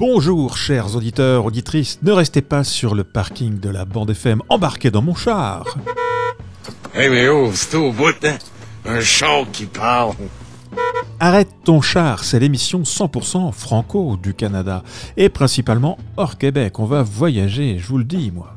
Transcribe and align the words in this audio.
Bonjour 0.00 0.56
chers 0.56 0.96
auditeurs, 0.96 1.44
auditrices, 1.44 1.98
ne 2.02 2.12
restez 2.12 2.40
pas 2.40 2.64
sur 2.64 2.94
le 2.94 3.04
parking 3.04 3.60
de 3.60 3.68
la 3.68 3.84
bande 3.84 4.08
FM, 4.08 4.40
embarquez 4.48 4.90
dans 4.90 5.02
mon 5.02 5.14
char. 5.14 5.76
Hey 6.94 7.10
mais 7.10 7.28
oh, 7.28 7.50
c'est 7.52 7.76
au 7.76 7.92
bout, 7.92 8.14
hein? 8.24 8.38
Un 8.86 9.02
char 9.02 9.44
qui 9.52 9.66
parle. 9.66 10.14
Arrête 11.20 11.50
ton 11.64 11.82
char, 11.82 12.24
c'est 12.24 12.38
l'émission 12.38 12.80
100% 12.80 13.52
franco 13.52 14.16
du 14.16 14.32
Canada, 14.32 14.82
et 15.18 15.28
principalement 15.28 15.98
hors 16.16 16.38
Québec. 16.38 16.78
On 16.78 16.86
va 16.86 17.02
voyager, 17.02 17.78
je 17.78 17.86
vous 17.86 17.98
le 17.98 18.04
dis 18.04 18.30
moi. 18.30 18.54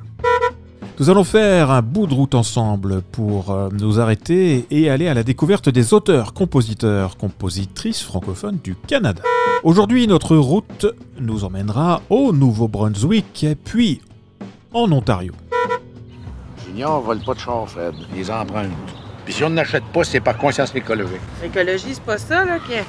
Nous 0.99 1.09
allons 1.09 1.23
faire 1.23 1.71
un 1.71 1.81
bout 1.81 2.05
de 2.05 2.13
route 2.13 2.35
ensemble 2.35 3.01
pour 3.01 3.49
euh, 3.49 3.69
nous 3.71 3.99
arrêter 3.99 4.67
et 4.69 4.91
aller 4.91 5.07
à 5.07 5.15
la 5.15 5.23
découverte 5.23 5.67
des 5.67 5.91
auteurs, 5.91 6.35
compositeurs, 6.35 7.17
compositrices 7.17 8.03
francophones 8.03 8.59
du 8.63 8.75
Canada. 8.75 9.23
Aujourd'hui, 9.63 10.05
notre 10.05 10.35
route 10.35 10.85
nous 11.19 11.45
emmènera 11.45 12.03
au 12.11 12.31
Nouveau-Brunswick, 12.31 13.47
puis 13.63 14.01
en 14.71 14.91
Ontario. 14.91 15.33
Junior 16.63 17.01
vole 17.01 17.21
pas 17.21 17.33
de 17.33 17.39
char, 17.39 17.67
Fred. 17.67 17.95
Les 18.15 18.29
emprunte. 18.29 18.69
Puis 19.25 19.33
si 19.33 19.43
on 19.43 19.49
n'achète 19.49 19.85
pas, 19.85 20.03
c'est 20.03 20.19
par 20.19 20.37
conscience 20.37 20.75
écologique. 20.75 21.21
L'écologie, 21.41 21.93
c'est 21.95 22.03
pas 22.03 22.19
ça, 22.19 22.45
là, 22.45 22.59
qu'ils 22.59 22.83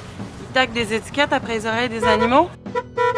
des 0.55 0.93
étiquettes 0.93 1.33
après 1.33 1.57
les 1.57 1.65
oreilles 1.65 1.89
des 1.89 2.05
animaux? 2.05 2.47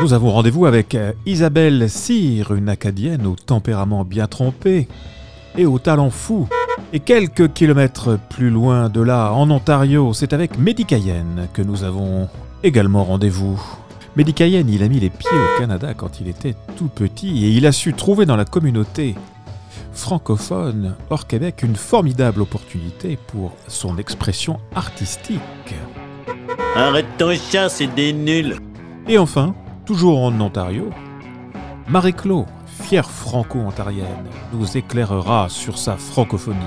Nous 0.02 0.14
avons 0.14 0.32
rendez-vous 0.32 0.66
avec 0.66 0.96
euh, 0.96 1.14
Isabelle 1.28 1.88
Cyr, 1.88 2.56
une 2.56 2.68
Acadienne 2.68 3.28
au 3.28 3.36
tempérament 3.36 4.04
bien 4.04 4.26
trompé 4.26 4.88
et 5.56 5.68
au 5.68 5.78
talent 5.78 6.10
fou. 6.10 6.48
Et 6.94 7.00
quelques 7.00 7.54
kilomètres 7.54 8.18
plus 8.30 8.50
loin 8.50 8.90
de 8.90 9.02
là, 9.02 9.34
en 9.34 9.52
Ontario, 9.52 10.14
c'est 10.14 10.34
avec 10.34 10.58
Mehdi 10.58 10.86
Cayenne 10.86 11.48
que 11.54 11.62
nous 11.62 11.84
avons 11.84 12.28
également 12.64 13.04
rendez-vous. 13.04 13.62
Mehdi 14.16 14.34
Cayenne, 14.34 14.70
il 14.70 14.82
a 14.82 14.88
mis 14.88 15.00
les 15.00 15.12
pieds 15.12 15.30
au 15.30 15.60
Canada 15.60 15.94
quand 15.94 16.20
il 16.20 16.30
était 16.30 16.56
tout 16.76 16.88
petit 16.88 17.46
et 17.46 17.50
il 17.50 17.68
a 17.68 17.72
su 17.72 17.94
trouver 17.94 18.26
dans 18.26 18.36
la 18.36 18.46
communauté 18.46 19.14
francophone 19.94 20.96
hors 21.12 21.28
Québec 21.28 21.62
une 21.62 21.76
formidable 21.76 22.42
opportunité 22.42 23.18
pour 23.28 23.56
son 23.68 24.00
expression 24.00 24.60
artistique. 24.76 25.42
Arrête 26.78 27.08
ton 27.18 27.34
chat, 27.34 27.70
c'est 27.70 27.88
des 27.88 28.14
nuls. 28.14 28.56
Et 29.08 29.18
enfin, 29.18 29.56
toujours 29.84 30.20
en 30.20 30.40
Ontario, 30.40 30.92
Marie-Claude, 31.88 32.46
fière 32.84 33.10
franco-ontarienne, 33.10 34.28
nous 34.54 34.78
éclairera 34.78 35.48
sur 35.50 35.76
sa 35.80 35.98
francophonie. 35.98 36.60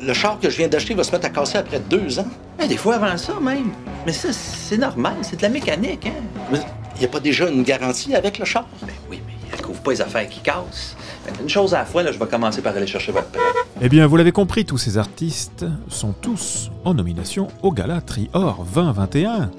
Le 0.00 0.14
char 0.14 0.40
que 0.40 0.48
je 0.48 0.56
viens 0.56 0.68
d'acheter 0.68 0.94
va 0.94 1.04
se 1.04 1.12
mettre 1.12 1.26
à 1.26 1.28
casser 1.28 1.58
après 1.58 1.80
deux 1.80 2.18
ans. 2.18 2.28
Eh, 2.62 2.66
des 2.66 2.78
fois 2.78 2.94
avant 2.94 3.14
ça 3.18 3.38
même. 3.38 3.72
Mais 4.06 4.12
ça, 4.14 4.32
c'est 4.32 4.78
normal, 4.78 5.16
c'est 5.20 5.36
de 5.36 5.42
la 5.42 5.50
mécanique, 5.50 6.06
hein? 6.06 6.22
Mais 6.50 6.60
il 6.94 7.00
n'y 7.00 7.04
a 7.04 7.08
pas 7.08 7.20
déjà 7.20 7.46
une 7.50 7.62
garantie 7.62 8.14
avec 8.14 8.38
le 8.38 8.46
char? 8.46 8.64
Ben 8.80 8.88
oui, 9.10 9.20
mais 9.26 9.34
elle 9.52 9.60
couvre 9.60 9.82
pas 9.82 9.90
les 9.90 10.00
affaires 10.00 10.30
qui 10.30 10.40
cassent. 10.40 10.96
Ben, 11.26 11.34
une 11.42 11.48
chose 11.48 11.74
à 11.74 11.78
la 11.78 11.84
fois, 11.84 12.02
là, 12.02 12.12
je 12.12 12.18
vais 12.18 12.26
commencer 12.26 12.62
par 12.62 12.76
aller 12.76 12.86
chercher 12.86 13.12
votre 13.12 13.28
prêt. 13.28 13.40
Eh 13.80 13.88
bien, 13.88 14.06
vous 14.06 14.16
l'avez 14.16 14.32
compris, 14.32 14.64
tous 14.64 14.78
ces 14.78 14.98
artistes 14.98 15.66
sont 15.88 16.12
tous 16.12 16.70
en 16.84 16.94
nomination 16.94 17.48
au 17.62 17.72
Gala 17.72 18.00
Trior 18.00 18.64
2021. 18.74 19.50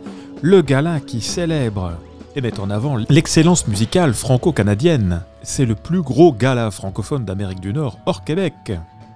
Le 0.41 0.61
gala 0.61 0.99
qui 0.99 1.21
célèbre 1.21 1.93
et 2.35 2.41
met 2.41 2.59
en 2.59 2.69
avant 2.69 2.97
l'excellence 3.09 3.67
musicale 3.67 4.13
franco-canadienne. 4.13 5.21
C'est 5.43 5.65
le 5.65 5.75
plus 5.75 6.01
gros 6.01 6.33
gala 6.33 6.71
francophone 6.71 7.25
d'Amérique 7.25 7.59
du 7.59 7.73
Nord 7.73 7.99
hors 8.05 8.23
Québec. 8.23 8.71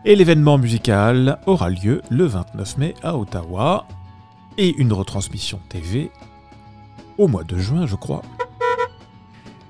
Et 0.06 0.16
l'événement 0.16 0.60
musical 0.60 1.40
aura 1.48 1.70
lieu 1.70 2.02
le 2.10 2.26
29 2.26 2.78
mai 2.78 2.94
à 3.02 3.18
Ottawa 3.18 3.88
et 4.58 4.76
une 4.78 4.94
retransmission 4.94 5.60
TV 5.70 6.12
au 7.18 7.28
mois 7.28 7.44
de 7.44 7.58
juin, 7.58 7.86
je 7.88 7.96
crois. 7.96 8.22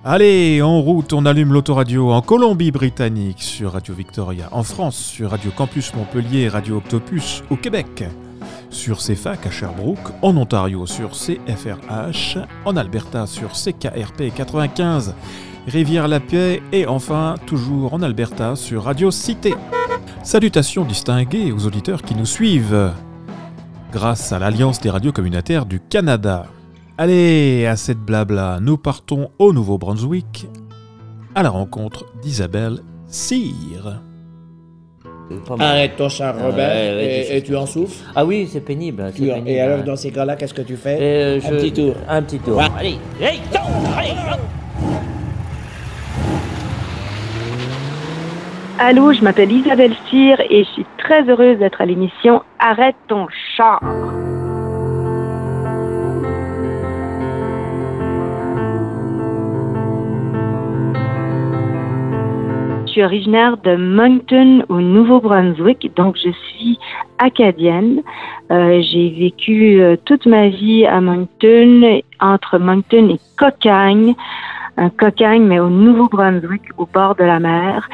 Allez, 0.08 0.62
en 0.62 0.82
route, 0.82 1.14
on 1.14 1.26
allume 1.26 1.52
l'autoradio 1.52 2.12
en 2.12 2.22
Colombie-Britannique 2.22 3.42
sur 3.42 3.72
Radio 3.74 3.96
Victoria, 3.96 4.50
en 4.52 4.62
France 4.62 4.98
sur 4.98 5.32
Radio 5.32 5.50
Campus 5.50 5.96
Montpellier 5.96 6.48
Radio 6.48 6.78
Octopus 6.78 7.42
au 7.50 7.56
Québec, 7.56 8.04
sur 8.70 9.00
CFAC 9.00 9.48
à 9.48 9.50
Sherbrooke, 9.50 10.12
en 10.22 10.38
Ontario 10.38 10.86
sur 10.86 11.14
CFRH, 11.14 12.38
en 12.66 12.78
Alberta 12.78 13.26
sur 13.26 13.54
CKRP 13.54 14.32
95, 14.36 15.16
Rivière-la-Paix 15.66 16.62
et 16.72 16.86
enfin 16.86 17.34
toujours 17.48 17.96
en 17.96 18.04
Alberta 18.04 18.56
sur 18.56 18.84
Radio 18.84 19.10
Cité. 19.10 19.56
Salutations 20.22 20.86
distinguées 20.86 21.52
aux 21.52 21.66
auditeurs 21.66 22.04
qui 22.04 22.14
nous 22.14 22.28
suivent 22.28 22.92
grâce 23.92 24.32
à 24.32 24.38
l'Alliance 24.38 24.80
des 24.80 24.92
radios 24.92 25.14
communautaires 25.14 25.66
du 25.66 25.80
Canada. 25.80 26.46
Allez, 26.98 27.66
à 27.66 27.76
cette 27.76 28.00
blabla, 28.00 28.60
nous 28.62 28.78
partons 28.78 29.30
au 29.38 29.52
Nouveau-Brunswick 29.52 30.48
à 31.34 31.44
la 31.44 31.50
rencontre 31.50 32.06
d'Isabelle 32.22 32.80
Cyr. 33.08 34.00
Arrête 35.60 35.96
ton 35.98 36.08
char, 36.08 36.36
Robert, 36.40 36.70
Ouais, 36.70 36.96
ouais, 36.96 37.38
et, 37.38 37.42
tu 37.42 37.56
en 37.56 37.66
souffres. 37.66 38.06
Ah 38.16 38.24
oui, 38.24 38.48
c'est 38.50 38.62
pénible. 38.62 39.12
et 39.46 39.60
alors, 39.60 39.84
dans 39.84 39.96
ces 39.96 40.12
cas-là, 40.12 40.36
qu'est-ce 40.36 40.54
que 40.54 40.62
tu 40.62 40.78
fais 40.78 40.98
Euh, 41.02 41.38
Un 41.38 41.40
je- 41.50 41.56
petit 41.56 41.74
tour. 41.74 41.96
Un 42.08 42.22
petit 42.22 42.40
tour. 42.40 42.58
Ouais. 42.58 42.64
Allez, 42.78 42.98
allez, 43.22 43.40
go. 43.52 43.60
Allô, 48.78 49.14
je 49.14 49.22
m'appelle 49.22 49.52
Isabelle 49.52 49.96
Cyr 50.10 50.40
et 50.50 50.64
je 50.64 50.70
suis 50.70 50.86
très 50.98 51.24
heureuse 51.30 51.58
d'être 51.60 51.82
à 51.82 51.86
l'émission 51.86 52.42
Arrête 52.60 52.96
ton 53.08 53.26
char. 53.56 53.80
Suis 62.96 63.04
originaire 63.04 63.58
de 63.58 63.76
Moncton 63.76 64.64
au 64.70 64.80
Nouveau-Brunswick, 64.80 65.94
donc 65.98 66.16
je 66.16 66.30
suis 66.30 66.80
acadienne. 67.18 68.00
Euh, 68.52 68.82
J'ai 68.82 69.10
vécu 69.10 69.82
euh, 69.82 69.98
toute 70.06 70.26
ma 70.26 70.48
vie 70.48 70.86
à 70.86 71.02
Moncton, 71.02 72.00
entre 72.22 72.58
Moncton 72.58 73.10
et 73.10 73.20
Cocagne, 73.38 74.16
un 74.78 74.90
Cocagne 74.90 75.44
mais 75.44 75.60
au 75.60 75.68
Nouveau-Brunswick, 75.68 76.62
au 76.78 76.86
bord 76.86 77.16
de 77.16 77.26
la 77.26 77.42
mer. 77.42 77.90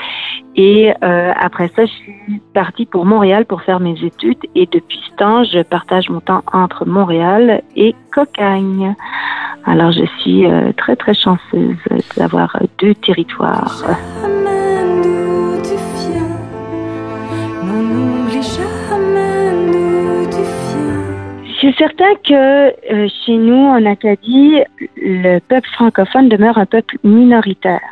Et 0.56 0.94
euh, 1.03 1.31
après 1.35 1.72
ça, 1.75 1.88
je 1.88 1.91
suis 1.91 2.41
partie 2.53 2.85
pour 2.85 3.03
Montréal 3.03 3.45
pour 3.45 3.63
faire 3.63 3.79
mes 3.79 3.97
études. 4.03 4.44
Et 4.53 4.68
depuis 4.72 5.00
ce 5.09 5.16
temps, 5.16 5.44
je 5.44 5.63
partage 5.63 6.12
mon 6.12 6.19
temps 6.19 6.44
entre 6.53 6.85
Montréal 6.85 7.63
et 7.75 7.95
Cocagne. 8.12 8.94
Alors, 9.66 9.91
je 9.91 10.06
suis 10.19 10.45
euh, 10.45 10.72
très, 10.78 10.95
très 10.95 11.16
chanceuse 11.16 11.78
d'avoir 12.18 12.56
euh, 12.57 12.66
deux 12.79 12.94
territoires. 12.94 13.83
Jamais 18.41 19.31
certain 21.81 22.13
que 22.24 22.34
euh, 22.94 23.07
chez 23.25 23.38
nous, 23.38 23.66
en 23.66 23.85
Acadie, 23.85 24.59
le 24.97 25.40
peuple 25.40 25.68
francophone 25.74 26.29
demeure 26.29 26.59
un 26.59 26.68
peuple 26.68 26.97
minoritaire. 27.03 27.90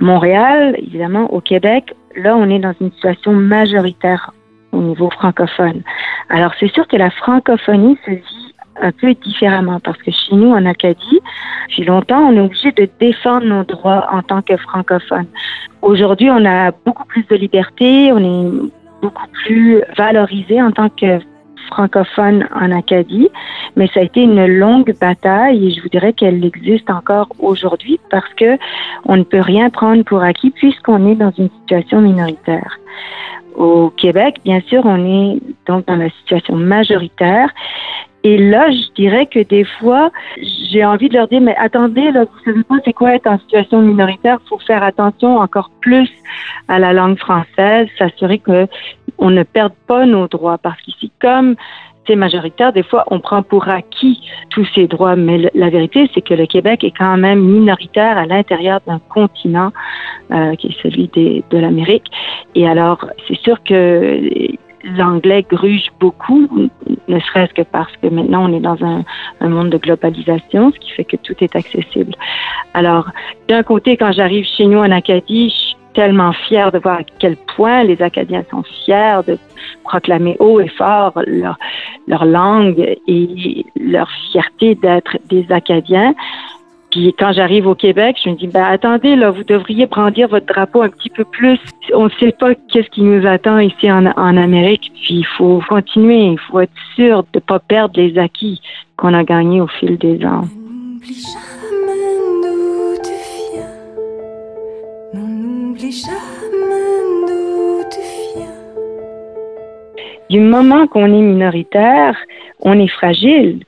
Montréal, 0.00 0.76
évidemment, 0.78 1.32
au 1.32 1.42
Québec, 1.42 1.94
là, 2.16 2.36
on 2.36 2.48
est 2.48 2.58
dans 2.58 2.74
une 2.80 2.90
situation 2.92 3.32
majoritaire 3.32 4.32
au 4.72 4.78
niveau 4.78 5.10
francophone. 5.10 5.82
Alors, 6.30 6.52
c'est 6.58 6.72
sûr 6.72 6.86
que 6.88 6.96
la 6.96 7.10
francophonie 7.10 7.98
se 8.06 8.12
vit 8.12 8.54
un 8.80 8.92
peu 8.92 9.12
différemment 9.14 9.78
parce 9.80 9.98
que 9.98 10.10
chez 10.10 10.34
nous, 10.34 10.50
en 10.50 10.64
Acadie, 10.64 11.20
depuis 11.68 11.84
longtemps, 11.84 12.28
on 12.28 12.36
est 12.36 12.40
obligé 12.40 12.72
de 12.72 12.88
défendre 12.98 13.44
nos 13.44 13.64
droits 13.64 14.08
en 14.10 14.22
tant 14.22 14.40
que 14.40 14.56
francophone. 14.56 15.26
Aujourd'hui, 15.82 16.30
on 16.30 16.44
a 16.46 16.72
beaucoup 16.84 17.04
plus 17.04 17.26
de 17.26 17.36
liberté, 17.36 18.10
on 18.12 18.18
est 18.18 18.70
beaucoup 19.06 19.28
plus 19.44 19.82
valorisé 19.96 20.60
en 20.60 20.72
tant 20.72 20.88
que 20.88 21.20
francophone 21.68 22.48
en 22.54 22.70
Acadie, 22.70 23.28
mais 23.76 23.88
ça 23.92 24.00
a 24.00 24.02
été 24.04 24.22
une 24.22 24.46
longue 24.46 24.92
bataille 25.00 25.66
et 25.66 25.70
je 25.72 25.82
vous 25.82 25.88
dirais 25.88 26.12
qu'elle 26.12 26.44
existe 26.44 26.90
encore 26.90 27.28
aujourd'hui 27.38 28.00
parce 28.10 28.32
que 28.34 28.58
on 29.04 29.16
ne 29.16 29.24
peut 29.24 29.40
rien 29.40 29.70
prendre 29.70 30.02
pour 30.04 30.22
acquis 30.22 30.50
puisqu'on 30.50 31.08
est 31.08 31.16
dans 31.16 31.32
une 31.32 31.50
situation 31.60 32.00
minoritaire. 32.00 32.78
Au 33.56 33.90
Québec, 33.90 34.36
bien 34.44 34.60
sûr, 34.68 34.82
on 34.84 35.04
est 35.04 35.40
donc 35.66 35.86
dans 35.86 35.96
la 35.96 36.10
situation 36.10 36.56
majoritaire. 36.56 37.48
Et 38.22 38.38
là, 38.38 38.70
je 38.70 38.92
dirais 38.94 39.26
que 39.26 39.38
des 39.38 39.64
fois, 39.64 40.10
j'ai 40.70 40.84
envie 40.84 41.08
de 41.08 41.14
leur 41.14 41.28
dire, 41.28 41.40
mais 41.40 41.54
attendez, 41.56 42.10
là, 42.10 42.24
vous 42.24 42.44
savez 42.44 42.64
pas 42.64 42.74
c'est 42.84 42.92
quoi 42.92 43.14
être 43.14 43.28
en 43.28 43.38
situation 43.38 43.80
minoritaire, 43.80 44.38
faut 44.48 44.58
faire 44.58 44.82
attention 44.82 45.38
encore 45.38 45.70
plus 45.80 46.10
à 46.68 46.78
la 46.78 46.92
langue 46.92 47.18
française, 47.18 47.88
s'assurer 47.96 48.38
que 48.38 48.66
on 49.18 49.30
ne 49.30 49.44
perde 49.44 49.72
pas 49.86 50.04
nos 50.04 50.28
droits, 50.28 50.58
parce 50.58 50.80
qu'ici, 50.82 51.10
comme 51.20 51.54
majoritaire, 52.14 52.72
des 52.72 52.82
fois, 52.82 53.04
on 53.10 53.18
prend 53.18 53.42
pour 53.42 53.68
acquis 53.68 54.22
tous 54.50 54.66
ces 54.74 54.86
droits, 54.86 55.16
mais 55.16 55.50
la 55.54 55.70
vérité, 55.70 56.08
c'est 56.14 56.20
que 56.20 56.34
le 56.34 56.46
Québec 56.46 56.84
est 56.84 56.96
quand 56.96 57.16
même 57.16 57.40
minoritaire 57.40 58.16
à 58.18 58.26
l'intérieur 58.26 58.80
d'un 58.86 59.00
continent 59.08 59.72
euh, 60.30 60.54
qui 60.54 60.68
est 60.68 60.82
celui 60.82 61.10
de 61.50 61.58
l'Amérique. 61.58 62.06
Et 62.54 62.68
alors, 62.68 63.04
c'est 63.26 63.38
sûr 63.40 63.62
que 63.64 64.20
l'anglais 64.96 65.44
gruge 65.48 65.88
beaucoup, 65.98 66.48
ne 67.08 67.18
serait-ce 67.20 67.52
que 67.54 67.62
parce 67.62 67.94
que 67.96 68.06
maintenant 68.06 68.48
on 68.48 68.56
est 68.56 68.60
dans 68.60 68.82
un, 68.84 69.04
un, 69.40 69.48
monde 69.48 69.70
de 69.70 69.78
globalisation, 69.78 70.70
ce 70.72 70.78
qui 70.78 70.90
fait 70.90 71.04
que 71.04 71.16
tout 71.16 71.34
est 71.40 71.56
accessible. 71.56 72.14
Alors, 72.74 73.10
d'un 73.48 73.62
côté, 73.62 73.96
quand 73.96 74.12
j'arrive 74.12 74.44
chez 74.44 74.66
nous 74.66 74.78
en 74.78 74.90
Acadie, 74.90 75.50
je 75.50 75.76
tellement 75.96 76.32
fière 76.32 76.70
de 76.70 76.78
voir 76.78 76.98
à 76.98 77.04
quel 77.18 77.36
point 77.56 77.82
les 77.82 78.00
Acadiens 78.02 78.44
sont 78.50 78.62
fiers 78.62 79.20
de 79.26 79.38
proclamer 79.82 80.36
haut 80.38 80.60
et 80.60 80.68
fort 80.68 81.14
leur, 81.26 81.56
langue 82.24 82.96
et 83.08 83.64
leur 83.80 84.08
fierté 84.30 84.74
d'être 84.74 85.16
des 85.30 85.46
Acadiens. 85.50 86.14
Puis 86.90 87.14
quand 87.18 87.32
j'arrive 87.32 87.66
au 87.66 87.74
Québec, 87.74 88.16
je 88.22 88.28
me 88.28 88.36
dis, 88.36 88.46
ben 88.46 88.64
attendez, 88.64 89.16
là, 89.16 89.30
vous 89.30 89.42
devriez 89.42 89.86
brandir 89.86 90.28
votre 90.28 90.46
drapeau 90.46 90.82
un 90.82 90.90
petit 90.90 91.10
peu 91.10 91.24
plus. 91.24 91.58
On 91.94 92.04
ne 92.04 92.10
sait 92.20 92.32
pas 92.32 92.54
qu'est-ce 92.54 92.90
qui 92.90 93.02
nous 93.02 93.26
attend 93.26 93.58
ici 93.58 93.90
en 93.90 94.06
Amérique. 94.36 94.92
Puis 94.94 95.14
il 95.14 95.26
faut 95.26 95.62
continuer, 95.66 96.26
il 96.26 96.38
faut 96.38 96.60
être 96.60 96.72
sûr 96.94 97.22
de 97.22 97.28
ne 97.36 97.40
pas 97.40 97.58
perdre 97.58 97.98
les 97.98 98.18
acquis 98.18 98.60
qu'on 98.96 99.14
a 99.14 99.24
gagnés 99.24 99.62
au 99.62 99.66
fil 99.66 99.96
des 99.96 100.24
ans. 100.26 100.44
Du 110.30 110.40
moment 110.40 110.86
qu'on 110.86 111.06
est 111.06 111.22
minoritaire, 111.22 112.16
on 112.60 112.78
est 112.78 112.88
fragile. 112.88 113.62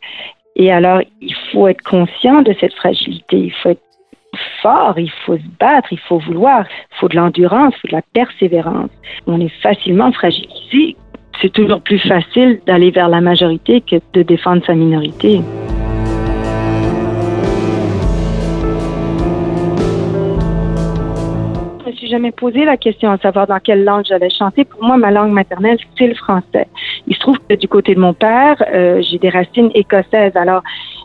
Et 0.56 0.72
alors, 0.72 1.02
il 1.20 1.34
faut 1.52 1.68
être 1.68 1.82
conscient 1.82 2.42
de 2.42 2.54
cette 2.58 2.74
fragilité. 2.74 3.36
Il 3.36 3.52
faut 3.52 3.70
être 3.70 3.82
fort, 4.62 4.98
il 4.98 5.10
faut 5.24 5.36
se 5.36 5.48
battre, 5.60 5.92
il 5.92 5.98
faut 6.00 6.18
vouloir, 6.18 6.64
il 6.92 6.96
faut 6.96 7.08
de 7.08 7.16
l'endurance, 7.16 7.74
il 7.76 7.80
faut 7.80 7.88
de 7.88 7.96
la 7.96 8.02
persévérance. 8.12 8.90
On 9.26 9.40
est 9.40 9.52
facilement 9.62 10.10
fragilisé. 10.12 10.96
C'est 11.40 11.52
toujours 11.52 11.82
plus 11.82 12.00
facile 12.00 12.60
d'aller 12.66 12.90
vers 12.90 13.08
la 13.08 13.20
majorité 13.20 13.80
que 13.80 13.96
de 14.12 14.22
défendre 14.22 14.64
sa 14.66 14.74
minorité. 14.74 15.40
Suis 22.08 22.16
jamais 22.16 22.32
posé 22.32 22.64
la 22.64 22.76
question 22.76 23.10
à 23.10 23.18
savoir 23.18 23.46
dans 23.46 23.58
quelle 23.58 23.84
langue 23.84 24.04
j'allais 24.08 24.30
chanter. 24.30 24.64
Pour 24.64 24.82
moi, 24.82 24.96
ma 24.96 25.10
langue 25.10 25.32
maternelle, 25.32 25.78
c'est 25.96 26.06
le 26.06 26.14
français. 26.14 26.66
Il 27.06 27.14
se 27.14 27.20
trouve 27.20 27.38
que 27.48 27.54
du 27.54 27.68
côté 27.68 27.94
de 27.94 28.00
mon 28.00 28.14
père, 28.14 28.56
euh, 28.72 29.02
j'ai 29.02 29.18
des 29.18 29.28
racines 29.28 29.70
écossaises. 29.74 30.36
Alors, 30.36 30.62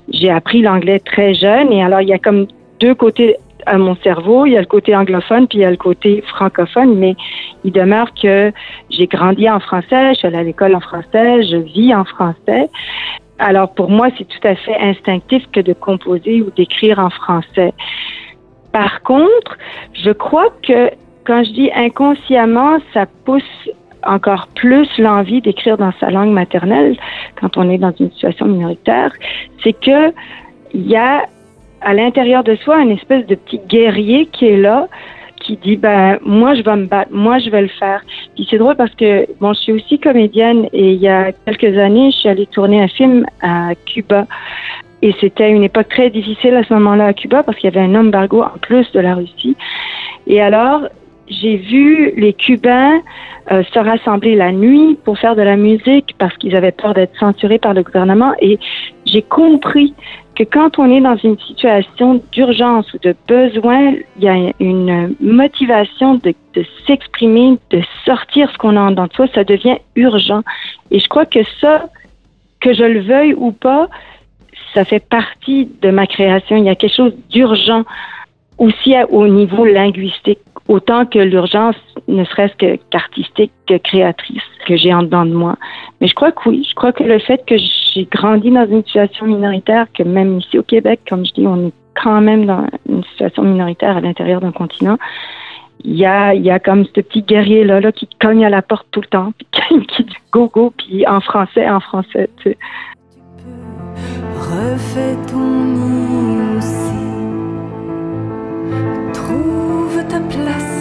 j'ai 0.09 0.29
appris 0.29 0.61
l'anglais 0.61 0.99
très 0.99 1.33
jeune 1.33 1.71
et 1.71 1.83
alors 1.83 2.01
il 2.01 2.09
y 2.09 2.13
a 2.13 2.19
comme 2.19 2.47
deux 2.79 2.95
côtés 2.95 3.37
à 3.65 3.77
mon 3.77 3.95
cerveau. 3.97 4.45
Il 4.45 4.53
y 4.53 4.57
a 4.57 4.61
le 4.61 4.65
côté 4.65 4.95
anglophone 4.95 5.47
puis 5.47 5.59
il 5.59 5.61
y 5.61 5.65
a 5.65 5.71
le 5.71 5.77
côté 5.77 6.23
francophone, 6.27 6.95
mais 6.95 7.15
il 7.63 7.71
demeure 7.71 8.13
que 8.13 8.51
j'ai 8.89 9.07
grandi 9.07 9.49
en 9.49 9.59
français, 9.59 10.13
je 10.13 10.19
suis 10.19 10.27
allée 10.27 10.37
à 10.37 10.43
l'école 10.43 10.75
en 10.75 10.81
français, 10.81 11.43
je 11.43 11.57
vis 11.57 11.93
en 11.93 12.05
français. 12.05 12.69
Alors 13.39 13.73
pour 13.73 13.89
moi, 13.89 14.07
c'est 14.17 14.27
tout 14.27 14.47
à 14.47 14.55
fait 14.55 14.77
instinctif 14.79 15.43
que 15.51 15.59
de 15.59 15.73
composer 15.73 16.41
ou 16.41 16.51
d'écrire 16.51 16.99
en 16.99 17.09
français. 17.09 17.73
Par 18.73 19.01
contre, 19.03 19.57
je 19.93 20.11
crois 20.11 20.49
que 20.67 20.89
quand 21.25 21.43
je 21.45 21.51
dis 21.51 21.71
inconsciemment, 21.73 22.79
ça 22.93 23.05
pousse 23.23 23.69
encore 24.05 24.47
plus 24.55 24.89
l'envie 24.97 25.39
d'écrire 25.39 25.77
dans 25.77 25.93
sa 25.99 26.09
langue 26.09 26.31
maternelle 26.31 26.97
quand 27.39 27.55
on 27.55 27.69
est 27.69 27.77
dans 27.77 27.93
une 27.97 28.11
situation 28.11 28.47
minoritaire, 28.47 29.13
c'est 29.63 29.71
que 29.71 30.13
il 30.73 30.87
y 30.87 30.97
a 30.97 31.23
à 31.81 31.93
l'intérieur 31.93 32.43
de 32.43 32.55
soi 32.55 32.81
une 32.81 32.91
espèce 32.91 33.25
de 33.27 33.35
petit 33.35 33.61
guerrier 33.69 34.25
qui 34.25 34.47
est 34.47 34.57
là 34.57 34.87
qui 35.43 35.57
dit 35.57 35.75
ben 35.75 36.17
moi 36.23 36.55
je 36.55 36.61
vais 36.61 36.75
me 36.75 36.85
battre, 36.85 37.11
moi 37.11 37.37
je 37.39 37.49
vais 37.49 37.61
le 37.61 37.67
faire. 37.67 38.01
Puis 38.35 38.47
c'est 38.49 38.57
drôle 38.57 38.75
parce 38.75 38.93
que 38.95 39.27
bon 39.39 39.53
je 39.53 39.59
suis 39.59 39.71
aussi 39.73 39.99
comédienne 39.99 40.67
et 40.73 40.93
il 40.93 41.01
y 41.01 41.07
a 41.07 41.31
quelques 41.45 41.77
années 41.77 42.11
je 42.11 42.17
suis 42.17 42.29
allée 42.29 42.47
tourner 42.47 42.81
un 42.81 42.87
film 42.87 43.25
à 43.41 43.75
Cuba 43.85 44.25
et 45.03 45.13
c'était 45.19 45.51
une 45.51 45.63
époque 45.63 45.89
très 45.89 46.09
difficile 46.09 46.55
à 46.55 46.63
ce 46.63 46.73
moment-là 46.75 47.07
à 47.07 47.13
Cuba 47.13 47.43
parce 47.43 47.57
qu'il 47.57 47.69
y 47.69 47.77
avait 47.77 47.85
un 47.85 47.93
embargo 47.93 48.41
en 48.41 48.57
plus 48.61 48.89
de 48.93 49.01
la 49.01 49.15
Russie. 49.15 49.57
Et 50.27 50.41
alors 50.41 50.87
j'ai 51.27 51.57
vu 51.57 52.13
les 52.15 52.31
Cubains 52.31 53.01
euh, 53.51 53.63
se 53.73 53.79
rassembler 53.79 54.35
la 54.35 54.53
nuit 54.53 54.97
pour 55.03 55.19
faire 55.19 55.35
de 55.35 55.41
la 55.41 55.57
musique 55.57 56.15
parce 56.17 56.35
qu'ils 56.37 56.55
avaient 56.55 56.71
peur 56.71 56.93
d'être 56.93 57.13
censurés 57.19 57.59
par 57.59 57.73
le 57.73 57.83
gouvernement. 57.83 58.31
Et 58.39 58.57
j'ai 59.05 59.21
compris 59.21 59.93
que 60.35 60.43
quand 60.43 60.79
on 60.79 60.89
est 60.89 61.01
dans 61.01 61.17
une 61.17 61.37
situation 61.37 62.21
d'urgence 62.31 62.93
ou 62.93 62.97
de 62.99 63.13
besoin, 63.27 63.95
il 64.17 64.23
y 64.23 64.29
a 64.29 64.53
une 64.61 65.15
motivation 65.19 66.15
de, 66.15 66.33
de 66.53 66.65
s'exprimer, 66.87 67.57
de 67.71 67.81
sortir 68.05 68.49
ce 68.51 68.57
qu'on 68.57 68.77
a 68.77 68.89
de 68.89 69.13
soi, 69.13 69.27
ça 69.35 69.43
devient 69.43 69.79
urgent. 69.97 70.43
Et 70.91 70.99
je 70.99 71.09
crois 71.09 71.25
que 71.25 71.43
ça, 71.59 71.89
que 72.61 72.73
je 72.73 72.83
le 72.83 73.01
veuille 73.01 73.33
ou 73.33 73.51
pas, 73.51 73.89
ça 74.73 74.85
fait 74.85 75.03
partie 75.07 75.69
de 75.81 75.89
ma 75.89 76.07
création. 76.07 76.57
Il 76.57 76.65
y 76.65 76.69
a 76.69 76.75
quelque 76.75 76.95
chose 76.95 77.13
d'urgent 77.29 77.83
aussi 78.57 78.95
au 79.09 79.27
niveau 79.27 79.65
linguistique, 79.65 80.39
autant 80.67 81.05
que 81.05 81.19
l'urgence, 81.19 81.75
ne 82.07 82.23
serait-ce 82.23 82.55
que 82.55 82.79
qu'artistique, 82.89 83.51
que 83.67 83.77
créatrice, 83.77 84.43
que 84.65 84.75
j'ai 84.75 84.93
en 84.93 85.03
dedans 85.03 85.25
de 85.25 85.33
moi. 85.33 85.55
Mais 85.99 86.07
je 86.07 86.13
crois 86.13 86.31
que 86.31 86.49
oui, 86.49 86.65
je 86.69 86.75
crois 86.75 86.91
que 86.91 87.03
le 87.03 87.19
fait 87.19 87.43
que 87.45 87.55
j'ai 87.57 88.05
grandi 88.05 88.51
dans 88.51 88.67
une 88.67 88.83
situation 88.83 89.25
minoritaire, 89.25 89.87
que 89.93 90.03
même 90.03 90.39
ici 90.39 90.59
au 90.59 90.63
Québec, 90.63 91.01
comme 91.07 91.25
je 91.25 91.33
dis, 91.33 91.47
on 91.47 91.67
est 91.67 91.73
quand 92.01 92.21
même 92.21 92.45
dans 92.45 92.65
une 92.89 93.03
situation 93.05 93.43
minoritaire 93.43 93.97
à 93.97 94.01
l'intérieur 94.01 94.41
d'un 94.41 94.51
continent, 94.51 94.97
il 95.83 95.97
y 95.97 96.05
a, 96.05 96.59
comme 96.59 96.85
ce 96.85 97.01
petit 97.01 97.21
guerrier 97.21 97.63
là, 97.63 97.79
là 97.79 97.91
qui 97.91 98.07
cogne 98.19 98.45
à 98.45 98.49
la 98.49 98.61
porte 98.61 98.87
tout 98.91 99.01
le 99.01 99.07
temps, 99.07 99.33
puis 99.51 99.85
qui 99.87 100.03
dit 100.03 100.15
go 100.31 100.49
go, 100.53 100.73
puis 100.77 101.05
en 101.07 101.19
français, 101.19 101.69
en 101.69 101.79
français, 101.79 102.29
tu 102.37 102.51
sais. 102.51 102.57
Refais 104.35 105.15
ton 105.27 105.49
nid. 105.75 106.65
Trouve 109.13 110.03
ta 110.07 110.19
place, 110.19 110.73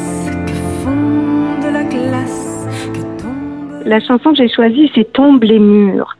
la 3.84 4.00
chanson 4.00 4.30
que 4.30 4.36
j'ai 4.36 4.48
choisie, 4.48 4.90
c'est 4.94 5.12
Tombe 5.12 5.42
les 5.42 5.58
murs. 5.58 6.16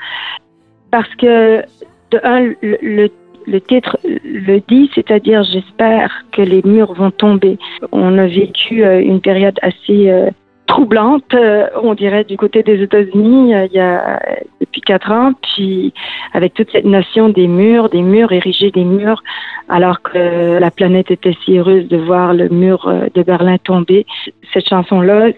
Parce 0.91 1.13
que, 1.15 1.63
de 2.11 3.09
le 3.47 3.61
titre 3.61 3.99
le 4.05 4.61
dit, 4.69 4.91
c'est-à-dire 4.95 5.43
j'espère 5.43 6.25
que 6.33 6.43
les 6.43 6.63
murs 6.65 6.93
vont 6.95 7.11
tomber. 7.11 7.59
On 7.91 8.19
a 8.19 8.27
vécu 8.27 8.85
euh, 8.85 9.01
une 9.01 9.21
période 9.21 9.59
assez 9.63 10.11
euh, 10.11 10.31
troublante, 10.73 11.35
euh, 11.35 11.67
on 11.83 11.93
dirait, 11.93 12.25
du 12.25 12.39
côté 12.39 12.63
des 12.63 12.83
États-Unis 12.83 13.55
euh, 13.55 13.67
il 13.71 13.77
y 13.77 13.79
a 13.79 14.19
depuis 14.59 14.81
quatre 14.81 15.11
ans, 15.13 15.33
puis 15.43 15.93
avec 16.33 16.55
toute 16.55 16.71
cette 16.73 16.87
notion 16.87 17.29
des 17.29 17.47
murs, 17.47 17.91
des 17.91 18.01
murs 18.01 18.33
érigés, 18.33 18.71
des 18.71 18.85
murs, 18.85 19.23
alors 19.69 20.01
que 20.01 20.59
la 20.59 20.71
planète 20.71 21.11
était 21.11 21.37
si 21.45 21.59
heureuse 21.59 21.89
de 21.89 21.99
voir 21.99 22.33
le 22.33 22.49
mur 22.49 22.89
euh, 22.89 23.09
de 23.15 23.23
Berlin 23.23 23.59
tomber. 23.59 24.07
Cette 24.55 24.67
chanson-là, 24.67 25.33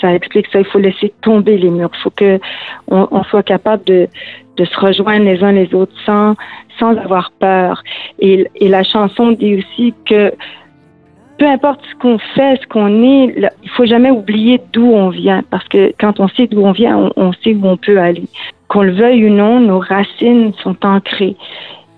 ça 0.00 0.14
explique 0.14 0.46
ça. 0.50 0.60
Il 0.60 0.64
faut 0.72 0.78
laisser 0.78 1.12
tomber 1.20 1.58
les 1.58 1.68
murs. 1.68 1.90
Il 1.98 2.02
faut 2.02 2.14
que 2.22 2.40
on, 2.88 3.06
on 3.10 3.22
soit 3.24 3.42
capable 3.42 3.84
de, 3.84 4.08
de 4.56 4.64
se 4.64 4.80
rejoindre 4.80 5.26
les 5.26 5.44
uns 5.44 5.52
les 5.52 5.74
autres 5.74 5.98
sans 6.06 6.36
sans 6.78 6.96
avoir 6.96 7.32
peur. 7.38 7.82
Et, 8.18 8.48
et 8.56 8.68
la 8.68 8.82
chanson 8.82 9.32
dit 9.32 9.56
aussi 9.58 9.92
que 10.08 10.32
peu 11.38 11.46
importe 11.46 11.80
ce 11.90 11.94
qu'on 11.96 12.18
fait, 12.18 12.60
ce 12.60 12.66
qu'on 12.66 13.02
est, 13.02 13.38
là, 13.38 13.50
il 13.62 13.70
faut 13.70 13.86
jamais 13.86 14.10
oublier 14.10 14.60
d'où 14.72 14.86
on 14.86 15.08
vient, 15.08 15.42
parce 15.50 15.66
que 15.68 15.92
quand 15.98 16.20
on 16.20 16.28
sait 16.28 16.46
d'où 16.46 16.64
on 16.64 16.72
vient, 16.72 17.10
on, 17.16 17.32
sait 17.32 17.54
où 17.54 17.66
on 17.66 17.76
peut 17.76 17.98
aller. 17.98 18.28
Qu'on 18.68 18.82
le 18.82 18.92
veuille 18.92 19.26
ou 19.26 19.30
non, 19.30 19.60
nos 19.60 19.80
racines 19.80 20.52
sont 20.62 20.76
ancrées. 20.84 21.36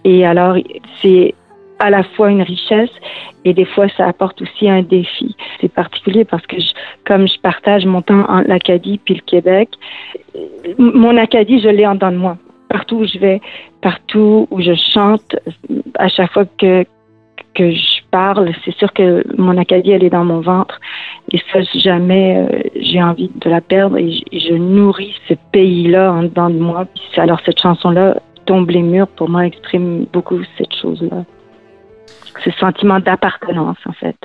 Et 0.05 0.25
alors, 0.25 0.57
c'est 1.03 1.35
à 1.79 1.91
la 1.91 2.03
fois 2.03 2.31
une 2.31 2.43
richesse 2.43 2.91
et 3.45 3.53
des 3.53 3.67
fois 3.67 3.87
ça 3.97 4.07
apporte 4.07 4.41
aussi 4.41 4.69
un 4.69 4.83
défi. 4.83 5.37
C'est 5.61 5.71
particulier 5.71 6.25
parce 6.25 6.47
que 6.47 6.59
je, 6.59 6.69
comme 7.05 7.29
je 7.29 7.39
partage 7.41 7.85
mon 7.85 8.01
temps 8.01 8.25
en 8.31 8.41
l'Acadie 8.41 8.99
puis 9.05 9.15
le 9.15 9.21
Québec, 9.21 9.69
mon 10.79 11.17
Acadie, 11.19 11.61
je 11.61 11.69
l'ai 11.69 11.87
en 11.87 11.95
dedans 11.95 12.13
de 12.13 12.17
moi. 12.17 12.39
Partout 12.69 12.97
où 12.97 13.07
je 13.07 13.19
vais, 13.19 13.41
partout 13.83 14.49
où 14.51 14.61
je 14.61 14.75
chante, 14.75 15.37
à 15.99 16.09
chaque 16.09 16.33
fois 16.33 16.45
que, 16.59 16.85
que 17.55 17.71
je 17.71 17.96
c'est 18.65 18.75
sûr 18.77 18.93
que 18.93 19.25
mon 19.37 19.57
Acadie, 19.57 19.91
elle 19.93 20.05
est 20.05 20.11
dans 20.11 20.25
mon 20.25 20.41
ventre. 20.41 20.81
Et 21.33 21.41
ça, 21.53 21.61
jamais 21.75 22.37
euh, 22.37 22.61
j'ai 22.77 23.03
envie 23.03 23.31
de 23.35 23.51
la 23.51 23.61
perdre. 23.61 23.97
Et 23.99 24.11
je, 24.33 24.55
nourris 24.55 25.15
ce 25.29 25.35
pays-là 25.53 26.13
en 26.13 26.23
dedans 26.23 26.51
de 26.51 26.59
moi. 26.59 26.87
Alors, 27.17 27.41
cette 27.45 27.61
chanson-là, 27.61 28.17
Tombe 28.47 28.71
les 28.71 28.83
murs, 28.83 29.09
pour 29.09 29.29
moi, 29.29 29.45
exprime 29.45 30.07
beaucoup 30.13 30.39
cette 30.57 30.73
chose-là. 30.81 31.25
Ce 32.45 32.51
sentiment 32.53 33.01
d'appartenance, 33.01 33.79
en 33.87 33.93
fait. 33.93 34.17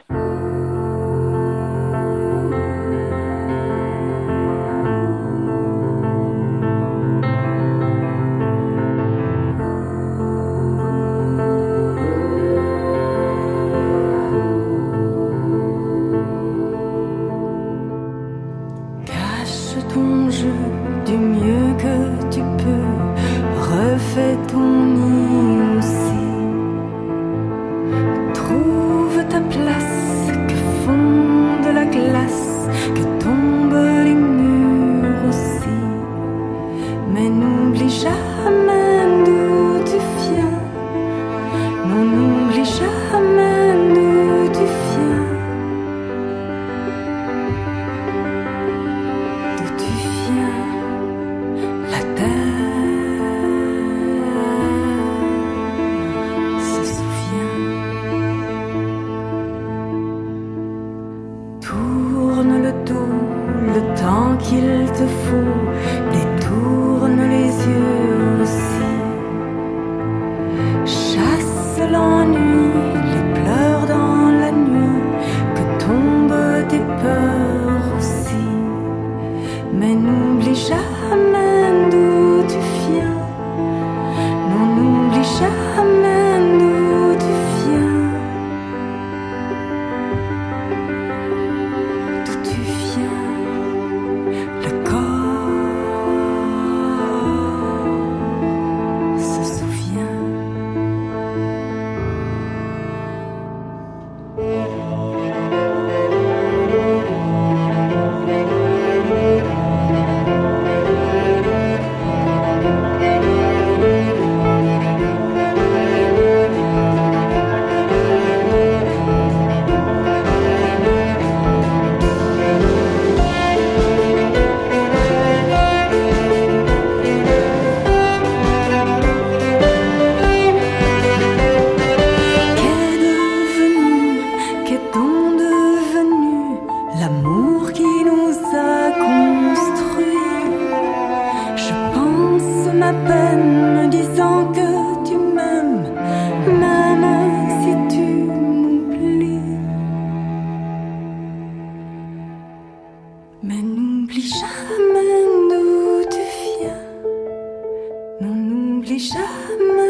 Jamais. 159.02 159.82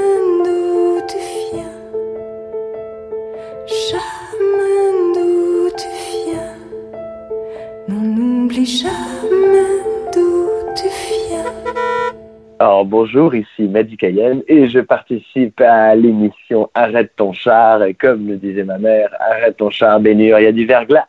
Alors 12.62 12.86
bonjour, 12.86 13.34
ici 13.34 13.64
Mehdi 13.64 13.98
Cayenne 13.98 14.44
et 14.48 14.70
je 14.70 14.80
participe 14.80 15.60
à 15.62 15.96
l'émission 15.96 16.70
Arrête 16.76 17.12
ton 17.16 17.34
char 17.34 17.84
et 17.84 17.96
comme 17.96 18.28
le 18.28 18.38
disait 18.38 18.64
ma 18.64 18.78
mère, 18.78 19.10
arrête 19.20 19.58
ton 19.58 19.72
char 19.72 20.00
Bénur, 20.00 20.40
il 20.40 20.44
y 20.44 20.48
a 20.48 20.52
du 20.52 20.66
verglas, 20.66 21.08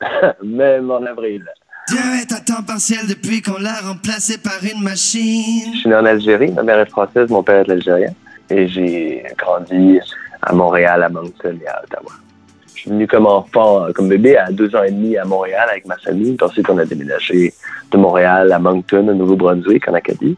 même 0.42 0.90
en 0.90 1.04
avril. 1.04 1.44
À 1.92 2.38
temps 2.38 2.62
partiel 2.62 3.00
depuis 3.08 3.42
qu'on 3.42 3.58
l'a 3.58 3.74
remplacé 3.82 4.38
par 4.38 4.58
une 4.62 4.80
machine. 4.80 5.72
Je 5.74 5.78
suis 5.80 5.88
né 5.88 5.96
en 5.96 6.04
Algérie, 6.04 6.52
ma 6.52 6.62
mère 6.62 6.78
est 6.78 6.88
française, 6.88 7.28
mon 7.28 7.42
père 7.42 7.68
est 7.68 7.72
algérien 7.72 8.10
et 8.48 8.68
j'ai 8.68 9.24
grandi 9.36 9.98
à 10.40 10.52
Montréal, 10.52 11.02
à 11.02 11.08
Moncton 11.08 11.58
et 11.60 11.66
à 11.66 11.82
Ottawa. 11.82 12.12
Je 12.74 12.82
suis 12.82 12.90
venu 12.90 13.08
comme 13.08 13.26
enfant, 13.26 13.86
comme 13.92 14.08
bébé, 14.08 14.36
à 14.36 14.52
deux 14.52 14.74
ans 14.76 14.84
et 14.84 14.92
demi 14.92 15.16
à 15.16 15.24
Montréal 15.24 15.68
avec 15.68 15.84
ma 15.86 15.96
famille. 15.96 16.36
Puis 16.36 16.46
Ensuite, 16.46 16.70
on 16.70 16.78
a 16.78 16.84
déménagé 16.84 17.52
de 17.90 17.96
Montréal 17.98 18.52
à 18.52 18.60
Moncton, 18.60 19.08
au 19.08 19.14
Nouveau-Brunswick, 19.14 19.88
en 19.88 19.94
Acadie, 19.94 20.36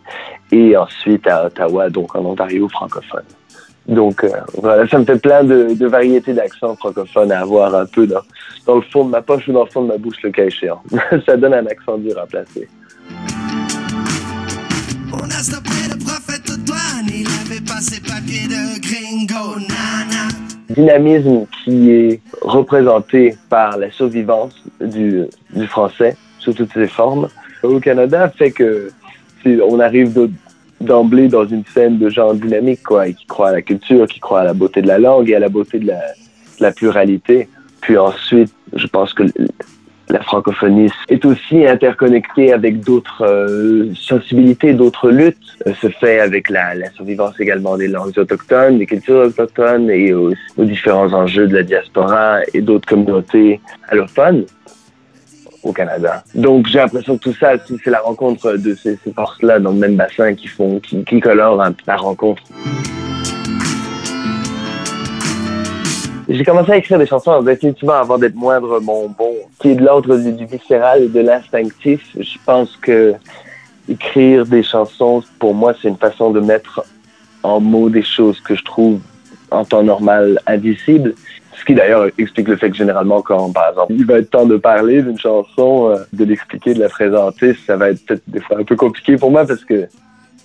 et 0.50 0.74
ensuite 0.76 1.26
à 1.26 1.46
Ottawa, 1.46 1.90
donc 1.90 2.16
en 2.16 2.24
Ontario 2.24 2.66
francophone. 2.70 3.24
Donc 3.86 4.22
euh, 4.22 4.30
voilà, 4.54 4.86
ça 4.86 4.98
me 4.98 5.04
fait 5.04 5.20
plein 5.20 5.42
de, 5.44 5.74
de 5.74 5.86
variétés 5.86 6.32
d'accents 6.32 6.76
francophones 6.76 7.32
à 7.32 7.40
avoir 7.40 7.74
un 7.74 7.86
peu 7.86 8.06
dans, 8.06 8.20
dans 8.66 8.76
le 8.76 8.82
fond 8.82 9.04
de 9.04 9.10
ma 9.10 9.22
poche 9.22 9.48
ou 9.48 9.52
dans 9.52 9.64
le 9.64 9.70
fond 9.70 9.82
de 9.82 9.88
ma 9.88 9.98
bouche, 9.98 10.16
le 10.22 10.30
cas 10.30 10.44
échéant. 10.44 10.82
ça 11.26 11.36
donne 11.36 11.54
un 11.54 11.66
accent 11.66 11.98
dur 11.98 12.18
à 12.18 12.26
placer. 12.26 12.68
On 15.12 15.24
a 15.24 15.42
stoppé 15.42 15.70
le 15.90 15.98
prophète 15.98 16.48
aux 16.50 16.56
douanes, 16.58 17.08
il 17.12 17.26
avait 17.44 17.60
pas 17.60 17.80
ses 17.80 18.00
papiers 18.00 18.46
de 18.48 18.80
gringo, 18.80 19.58
nana. 19.58 20.28
dynamisme 20.70 21.46
qui 21.64 21.90
est 21.90 22.20
représenté 22.40 23.36
par 23.50 23.76
la 23.78 23.90
survivance 23.90 24.54
du, 24.80 25.24
du 25.54 25.66
français 25.66 26.16
sous 26.38 26.52
toutes 26.52 26.72
ses 26.72 26.88
formes 26.88 27.28
au 27.62 27.80
Canada 27.80 28.28
fait 28.36 28.50
que 28.50 28.90
on 29.44 29.80
arrive 29.80 30.12
d'emblée 30.82 31.28
dans 31.28 31.46
une 31.46 31.64
scène 31.64 31.98
de 31.98 32.08
gens 32.08 32.34
dynamiques 32.34 32.82
quoi, 32.82 33.08
et 33.08 33.14
qui 33.14 33.26
croient 33.26 33.48
à 33.48 33.52
la 33.52 33.62
culture, 33.62 34.06
qui 34.06 34.20
croient 34.20 34.40
à 34.40 34.44
la 34.44 34.54
beauté 34.54 34.82
de 34.82 34.88
la 34.88 34.98
langue 34.98 35.30
et 35.30 35.34
à 35.34 35.38
la 35.38 35.48
beauté 35.48 35.78
de 35.78 35.90
la, 36.60 36.72
pluralité. 36.72 37.48
Puis 37.80 37.98
ensuite, 37.98 38.52
je 38.74 38.86
pense 38.86 39.12
que 39.12 39.24
la 40.08 40.22
francophonie 40.22 40.90
est 41.08 41.24
aussi 41.24 41.66
interconnectée 41.66 42.52
avec 42.52 42.80
d'autres 42.80 43.24
euh, 43.24 43.92
sensibilités, 43.94 44.72
d'autres 44.72 45.10
luttes. 45.10 45.36
Euh, 45.66 45.74
se 45.74 45.88
fait 45.88 46.20
avec 46.20 46.50
la, 46.50 46.74
la 46.74 46.90
survivance 46.90 47.40
également 47.40 47.76
des 47.76 47.88
langues 47.88 48.16
autochtones, 48.16 48.78
des 48.78 48.86
cultures 48.86 49.26
autochtones 49.26 49.90
et 49.90 50.12
aux 50.14 50.34
différents 50.58 51.12
enjeux 51.12 51.48
de 51.48 51.54
la 51.54 51.62
diaspora 51.64 52.40
et 52.54 52.60
d'autres 52.60 52.86
communautés 52.86 53.60
allophones 53.88 54.44
au 55.62 55.72
Canada. 55.72 56.22
Donc 56.34 56.66
j'ai 56.66 56.78
l'impression 56.78 57.16
que 57.16 57.22
tout 57.22 57.34
ça, 57.34 57.52
c'est 57.66 57.90
la 57.90 58.00
rencontre 58.00 58.54
de 58.54 58.74
ces, 58.74 58.98
ces 59.04 59.12
forces-là 59.12 59.58
dans 59.58 59.70
le 59.70 59.78
même 59.78 59.96
bassin 59.96 60.34
qui 60.34 60.48
font, 60.48 60.80
qui, 60.80 61.20
colorent 61.20 61.62
un 61.62 61.74
la 61.86 61.96
rencontre. 61.96 62.42
J'ai 66.28 66.44
commencé 66.44 66.72
à 66.72 66.76
écrire 66.76 66.98
des 66.98 67.06
chansons 67.06 67.42
définitivement 67.42 67.94
avant 67.94 68.16
d'être 68.16 68.34
moindre 68.34 68.80
mon 68.80 69.08
bon, 69.08 69.34
qui 69.60 69.70
est 69.70 69.74
de 69.74 69.84
l'ordre 69.84 70.16
du, 70.16 70.32
du 70.32 70.46
viscéral 70.46 71.02
et 71.02 71.08
de 71.08 71.20
l'instinctif. 71.20 72.00
Je 72.18 72.38
pense 72.46 72.76
que 72.76 73.14
écrire 73.88 74.46
des 74.46 74.62
chansons, 74.62 75.22
pour 75.38 75.54
moi, 75.54 75.74
c'est 75.80 75.88
une 75.88 75.96
façon 75.96 76.30
de 76.30 76.40
mettre 76.40 76.84
en 77.42 77.60
mots 77.60 77.90
des 77.90 78.02
choses 78.02 78.40
que 78.40 78.54
je 78.54 78.64
trouve 78.64 79.00
en 79.50 79.64
temps 79.64 79.82
normal 79.82 80.40
indicibles. 80.46 81.14
Ce 81.58 81.64
qui 81.64 81.74
d'ailleurs 81.74 82.06
explique 82.18 82.48
le 82.48 82.56
fait 82.56 82.70
que 82.70 82.76
généralement, 82.76 83.22
quand 83.22 83.52
par 83.52 83.70
exemple 83.70 83.92
il 83.92 84.06
va 84.06 84.18
être 84.18 84.30
temps 84.30 84.46
de 84.46 84.56
parler 84.56 85.02
d'une 85.02 85.18
chanson, 85.18 85.90
euh, 85.90 85.96
de 86.12 86.24
l'expliquer, 86.24 86.74
de 86.74 86.80
la 86.80 86.88
présenter, 86.88 87.54
ça 87.66 87.76
va 87.76 87.90
être 87.90 88.04
peut-être 88.06 88.22
des 88.26 88.40
fois 88.40 88.58
un 88.58 88.64
peu 88.64 88.76
compliqué 88.76 89.16
pour 89.16 89.30
moi 89.30 89.46
parce 89.46 89.64
que, 89.64 89.86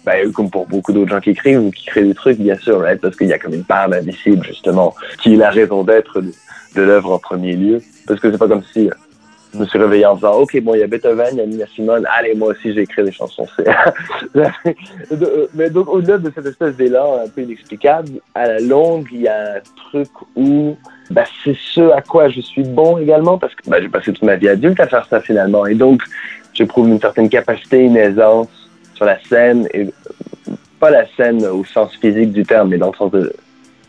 ben, 0.05 0.31
comme 0.31 0.49
pour 0.49 0.67
beaucoup 0.67 0.91
d'autres 0.91 1.09
gens 1.09 1.19
qui 1.19 1.31
écrivent 1.31 1.61
ou 1.61 1.71
qui 1.71 1.85
créent 1.85 2.03
des 2.03 2.13
trucs, 2.13 2.37
bien 2.37 2.57
sûr, 2.57 2.79
right, 2.81 2.99
parce 2.99 3.15
qu'il 3.15 3.27
y 3.27 3.33
a 3.33 3.39
comme 3.39 3.53
une 3.53 3.63
part 3.63 3.89
d'indicible 3.89 4.45
justement, 4.45 4.93
qui 5.21 5.33
est 5.33 5.37
la 5.37 5.49
raison 5.49 5.83
d'être 5.83 6.21
de, 6.21 6.31
de 6.75 6.81
l'œuvre 6.81 7.13
en 7.13 7.19
premier 7.19 7.55
lieu. 7.55 7.81
Parce 8.05 8.19
que 8.19 8.31
c'est 8.31 8.37
pas 8.37 8.47
comme 8.47 8.63
si 8.73 8.87
euh, 8.87 8.93
je 9.53 9.59
me 9.59 9.65
suis 9.65 9.79
réveillé 9.79 10.05
en 10.05 10.15
disant, 10.15 10.33
ok, 10.33 10.59
bon, 10.61 10.73
il 10.75 10.79
y 10.79 10.83
a 10.83 10.87
Beethoven, 10.87 11.29
il 11.33 11.37
y 11.37 11.41
a 11.41 11.45
Nina 11.45 11.65
Simone, 11.73 12.05
allez, 12.17 12.35
moi 12.35 12.49
aussi 12.49 12.73
j'ai 12.73 12.81
écrit 12.81 13.03
des 13.03 13.11
chansons. 13.11 13.47
De- 14.35 15.49
Mais 15.53 15.69
donc, 15.69 15.87
au-delà 15.89 16.17
de 16.17 16.31
cette 16.33 16.45
espèce 16.45 16.75
d'élan 16.75 17.21
un 17.25 17.29
peu 17.29 17.41
inexplicable, 17.41 18.09
à 18.35 18.47
la 18.47 18.59
longue, 18.59 19.07
il 19.11 19.21
y 19.21 19.27
a 19.27 19.55
un 19.55 19.59
truc 19.89 20.09
où 20.35 20.75
bah, 21.09 21.23
c'est 21.43 21.55
ce 21.57 21.89
à 21.91 22.01
quoi 22.01 22.29
je 22.29 22.41
suis 22.41 22.63
bon 22.63 22.97
également, 22.97 23.37
parce 23.37 23.55
que 23.55 23.69
bah, 23.69 23.81
j'ai 23.81 23.89
passé 23.89 24.11
toute 24.11 24.23
ma 24.23 24.35
vie 24.35 24.49
adulte 24.49 24.79
à 24.79 24.87
faire 24.87 25.05
ça 25.09 25.21
finalement. 25.21 25.65
Et 25.65 25.75
donc, 25.75 26.01
j'éprouve 26.53 26.89
une 26.89 26.99
certaine 26.99 27.29
capacité, 27.29 27.79
une 27.79 27.97
aisance 27.97 28.49
sur 28.95 29.05
la 29.05 29.17
scène 29.23 29.67
et 29.73 29.87
pas 30.79 30.89
la 30.91 31.05
scène 31.15 31.45
au 31.45 31.63
sens 31.63 31.95
physique 31.95 32.33
du 32.33 32.43
terme, 32.43 32.69
mais 32.69 32.77
dans 32.77 32.91
le 32.91 32.97
sens 32.97 33.11
de 33.11 33.33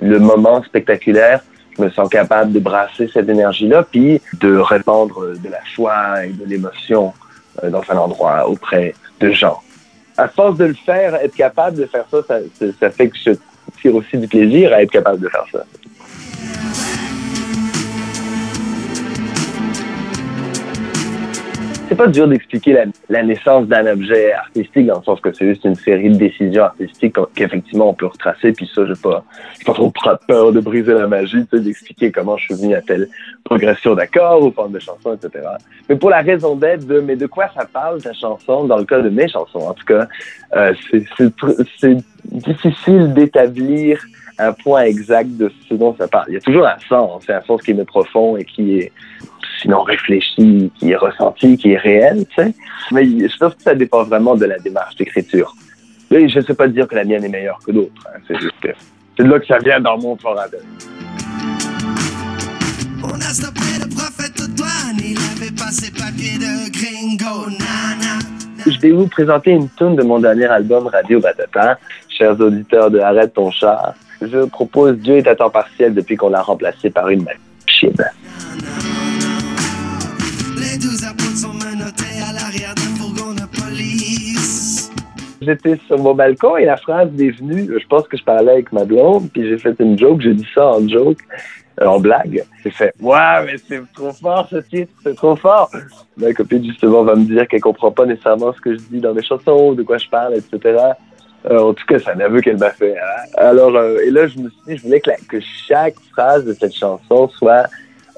le 0.01 0.19
moment 0.21 0.63
spectaculaire, 0.63 1.41
je 1.79 1.85
me 1.85 1.91
sens 1.91 2.09
capable 2.09 2.53
de 2.53 2.59
brasser 2.61 3.09
cette 3.13 3.29
énergie-là, 3.29 3.85
puis 3.91 4.21
de 4.41 4.57
répandre 4.57 5.35
de 5.37 5.49
la 5.49 5.61
joie 5.75 6.25
et 6.27 6.31
de 6.31 6.45
l'émotion 6.45 7.13
euh, 7.63 7.71
dans 7.71 7.83
un 7.89 7.97
endroit 7.97 8.49
auprès 8.49 8.95
de 9.21 9.31
gens. 9.31 9.61
À 10.17 10.29
force 10.29 10.57
de 10.59 10.65
le 10.67 10.75
faire, 10.75 11.15
être 11.17 11.35
capable 11.37 11.77
de 11.77 11.87
faire 11.87 12.05
ça, 12.11 12.19
ça- 12.27 12.67
ça 12.81 12.91
fait 12.91 13.09
que 13.09 13.17
je 13.25 13.31
tire 13.81 13.95
aussi 13.95 14.17
du 14.19 14.27
plaisir 14.27 14.73
à 14.73 14.83
être 14.83 14.91
capable 14.91 15.21
de 15.21 15.29
faire 15.29 15.45
ça. 15.53 15.65
C'est 21.89 21.97
pas 21.97 22.07
dur 22.07 22.29
d'expliquer 22.29 22.85
la, 23.09 23.23
naissance 23.23 23.67
d'un 23.67 23.87
objet 23.87 24.33
artistique 24.35 24.87
dans 24.87 24.99
le 24.99 25.05
sens 25.05 25.21
que 25.23 25.33
c'est 25.33 25.49
juste 25.49 25.65
une 25.65 25.75
série 25.75 26.11
de 26.11 26.17
décisions 26.17 26.65
artistiques 26.65 27.17
qu'effectivement 27.35 27.89
on 27.89 27.95
peut 27.95 28.07
retracer. 28.07 28.53
Puis 28.53 28.71
ça, 28.75 28.85
j'ai 28.87 29.01
pas, 29.03 29.25
pas 29.65 29.73
trop 29.73 29.91
peur 30.27 30.53
de 30.53 30.61
briser 30.61 30.93
la 30.93 31.07
magie, 31.07 31.47
d'expliquer 31.51 32.13
comment 32.13 32.37
je 32.37 32.45
suis 32.45 32.55
venu 32.63 32.75
à 32.75 32.83
telle 32.83 33.09
progression 33.43 33.95
d'accords 33.95 34.45
ou 34.45 34.51
forme 34.51 34.73
de 34.73 34.81
chanson, 34.81 35.15
etc. 35.15 35.47
Mais 35.89 35.97
pour 35.97 36.11
la 36.11 36.21
raison 36.21 36.57
d'être 36.57 36.87
de, 36.87 37.01
mais 37.01 37.17
de 37.17 37.27
quoi 37.27 37.47
ça 37.57 37.65
parle 37.65 38.03
ta 38.03 38.13
chanson 38.13 38.65
Dans 38.65 38.77
le 38.77 38.85
cas 38.85 39.01
de 39.01 39.09
mes 39.09 39.29
chansons, 39.29 39.61
en 39.61 39.73
tout 39.73 39.87
cas, 39.87 40.07
euh, 40.57 40.75
c'est, 41.17 41.97
difficile 42.25 43.15
d'établir 43.15 43.99
un 44.39 44.53
point 44.53 44.83
exact 44.83 45.31
de 45.39 45.51
ce 45.67 45.75
dont 45.75 45.97
ça 45.97 46.07
parle. 46.07 46.27
Il 46.29 46.35
y 46.35 46.37
a 46.37 46.41
toujours 46.41 46.67
un 46.67 46.79
sens, 46.87 47.23
c'est 47.25 47.33
un 47.33 47.43
sens 47.43 47.63
qui 47.63 47.71
est 47.71 47.85
profond 47.85 48.37
et 48.37 48.45
qui 48.45 48.79
est 48.79 48.93
sinon 49.61 49.83
réfléchi, 49.83 50.71
qui 50.79 50.91
est 50.91 50.97
ressenti, 50.97 51.57
qui 51.57 51.73
est 51.73 51.79
réel, 51.79 52.25
tu 52.29 52.43
sais. 52.43 52.55
Mais 52.93 53.05
je 53.05 53.37
pense 53.39 53.55
que 53.55 53.63
ça 53.63 53.75
dépend 53.75 54.05
vraiment 54.05 54.35
de 54.37 54.45
la 54.47 54.59
démarche 54.59 54.97
d'écriture. 54.97 55.55
Et 56.11 56.29
je 56.29 56.39
ne 56.39 56.45
sais 56.45 56.55
pas 56.55 56.69
dire 56.69 56.89
que 56.89 56.95
la 56.95 57.05
mienne 57.05 57.25
est 57.25 57.29
meilleure 57.29 57.59
que 57.65 57.73
d'autres. 57.73 58.07
hein. 58.07 58.19
C'est 58.27 58.39
juste 58.41 58.59
que 58.63 58.69
c'est 59.17 59.25
de 59.25 59.31
là 59.31 59.39
que 59.41 59.47
ça 59.47 59.59
vient 59.59 59.81
dans 59.81 59.99
mon 59.99 60.17
tête. 60.17 60.63
On 63.03 63.15
a 63.15 63.21
stoppé 63.21 63.61
le 63.81 63.89
prophète 63.95 64.41
aux 64.41 64.47
douanes, 64.47 65.01
il 65.01 65.19
avait 65.37 65.55
pas 65.55 65.71
ses 65.71 65.91
papiers 65.91 66.39
de 66.39 66.71
gringo, 66.71 67.51
nana. 67.51 68.19
Je 68.67 68.79
vais 68.81 68.91
vous 68.91 69.07
présenter 69.07 69.51
une 69.51 69.69
tune 69.71 69.97
de 69.97 70.03
mon 70.03 70.19
dernier 70.19 70.47
album 70.47 70.87
Radio 70.87 71.21
Batata. 71.21 71.79
Chers 72.09 72.41
auditeurs 72.41 72.91
de 72.91 72.99
Arrête 72.99 73.35
ton 73.35 73.51
char, 73.51 73.95
je 74.21 74.45
propose 74.47 74.97
Dieu 74.99 75.17
est 75.17 75.27
à 75.29 75.37
temps 75.37 75.51
partiel 75.51 75.95
depuis 75.95 76.17
qu'on 76.17 76.31
l'a 76.31 76.43
remplacé 76.43 76.91
par 76.91 77.09
une 77.09 77.25
machine. 77.25 77.95
J'étais 85.41 85.77
sur 85.87 85.99
mon 85.99 86.15
balcon 86.15 86.57
et 86.57 86.65
la 86.65 86.77
phrase 86.77 87.09
est 87.19 87.31
venue. 87.31 87.69
Je 87.81 87.87
pense 87.87 88.07
que 88.09 88.17
je 88.17 88.25
parlais 88.25 88.53
avec 88.53 88.73
ma 88.73 88.85
blonde, 88.85 89.29
puis 89.33 89.49
j'ai 89.49 89.59
fait 89.59 89.75
une 89.81 89.99
joke. 89.99 90.21
J'ai 90.21 90.35
dit 90.35 90.47
ça 90.55 90.67
en 90.67 90.87
joke, 90.89 91.19
euh, 91.81 91.87
en 91.87 92.01
blague. 92.01 92.45
J'ai 92.65 92.71
fait 92.71 92.93
Ouais, 93.01 93.45
mais 93.47 93.57
c'est 93.67 93.81
trop 93.95 94.13
fort 94.13 94.49
ce 94.51 94.57
titre, 94.57 94.93
c'est 95.03 95.15
trop 95.15 95.37
fort. 95.37 95.71
Ma 96.17 96.33
copine, 96.35 96.65
justement, 96.65 97.03
va 97.05 97.15
me 97.15 97.25
dire 97.25 97.47
qu'elle 97.47 97.61
comprend 97.61 97.93
pas 97.93 98.05
nécessairement 98.07 98.53
ce 98.53 98.61
que 98.61 98.73
je 98.75 98.81
dis 98.91 99.01
dans 99.01 99.15
mes 99.15 99.23
chansons, 99.23 99.73
de 99.73 99.83
quoi 99.85 99.99
je 99.99 100.09
parle, 100.09 100.35
etc. 100.35 100.79
Euh, 101.49 101.59
en 101.61 101.73
tout 101.73 101.87
cas, 101.87 101.99
c'est 102.01 102.11
un 102.11 102.21
aveu 102.21 102.41
qu'elle 102.41 102.59
m'a 102.59 102.71
fait. 102.71 102.97
hein. 102.99 103.29
Alors, 103.37 103.77
euh, 103.77 103.99
et 104.05 104.11
là, 104.11 104.27
je 104.27 104.39
me 104.39 104.51
suis 104.51 104.59
dit, 104.67 104.77
je 104.77 104.83
voulais 104.83 105.01
que, 105.01 105.11
la- 105.11 105.17
que 105.29 105.39
chaque 105.41 105.95
phrase 106.13 106.45
de 106.45 106.53
cette 106.53 106.75
chanson 106.75 107.29
soit 107.29 107.69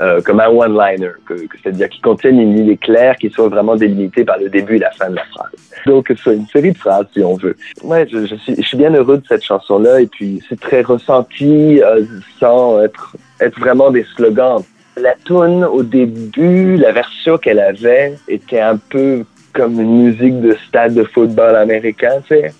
euh, 0.00 0.20
comme 0.22 0.40
un 0.40 0.48
one-liner, 0.48 1.12
que, 1.26 1.34
que 1.34 1.56
c'est-à-dire 1.62 1.88
qu'il 1.88 2.02
contienne 2.02 2.40
une 2.40 2.58
idée 2.58 2.76
claire, 2.76 3.16
qui 3.16 3.30
soit 3.30 3.48
vraiment 3.48 3.76
délimitée 3.76 4.24
par 4.24 4.38
le 4.38 4.48
début 4.48 4.76
et 4.76 4.78
la 4.78 4.90
fin 4.92 5.10
de 5.10 5.16
la 5.16 5.24
phrase. 5.24 5.50
Donc, 5.86 6.06
que 6.06 6.14
ce 6.14 6.22
soit 6.22 6.34
une 6.34 6.46
série 6.46 6.72
de 6.72 6.78
phrases, 6.78 7.06
si 7.12 7.22
on 7.22 7.34
veut. 7.34 7.56
Ouais, 7.82 8.06
je, 8.10 8.26
je 8.26 8.34
suis, 8.36 8.56
je 8.56 8.62
suis 8.62 8.76
bien 8.76 8.92
heureux 8.94 9.18
de 9.18 9.26
cette 9.26 9.44
chanson-là, 9.44 10.00
et 10.00 10.06
puis 10.06 10.42
c'est 10.48 10.58
très 10.58 10.82
ressenti, 10.82 11.82
euh, 11.82 12.04
sans 12.38 12.82
être, 12.82 13.16
être 13.40 13.58
vraiment 13.58 13.90
des 13.90 14.04
slogans. 14.16 14.62
La 14.96 15.14
tune 15.24 15.64
au 15.64 15.82
début, 15.82 16.76
la 16.76 16.92
version 16.92 17.38
qu'elle 17.38 17.60
avait, 17.60 18.14
était 18.28 18.60
un 18.60 18.76
peu 18.76 19.24
comme 19.52 19.80
une 19.80 20.04
musique 20.04 20.40
de 20.40 20.56
stade 20.68 20.94
de 20.94 21.04
football 21.04 21.56
américain, 21.56 22.22
tu 22.26 22.36
sais. 22.36 22.52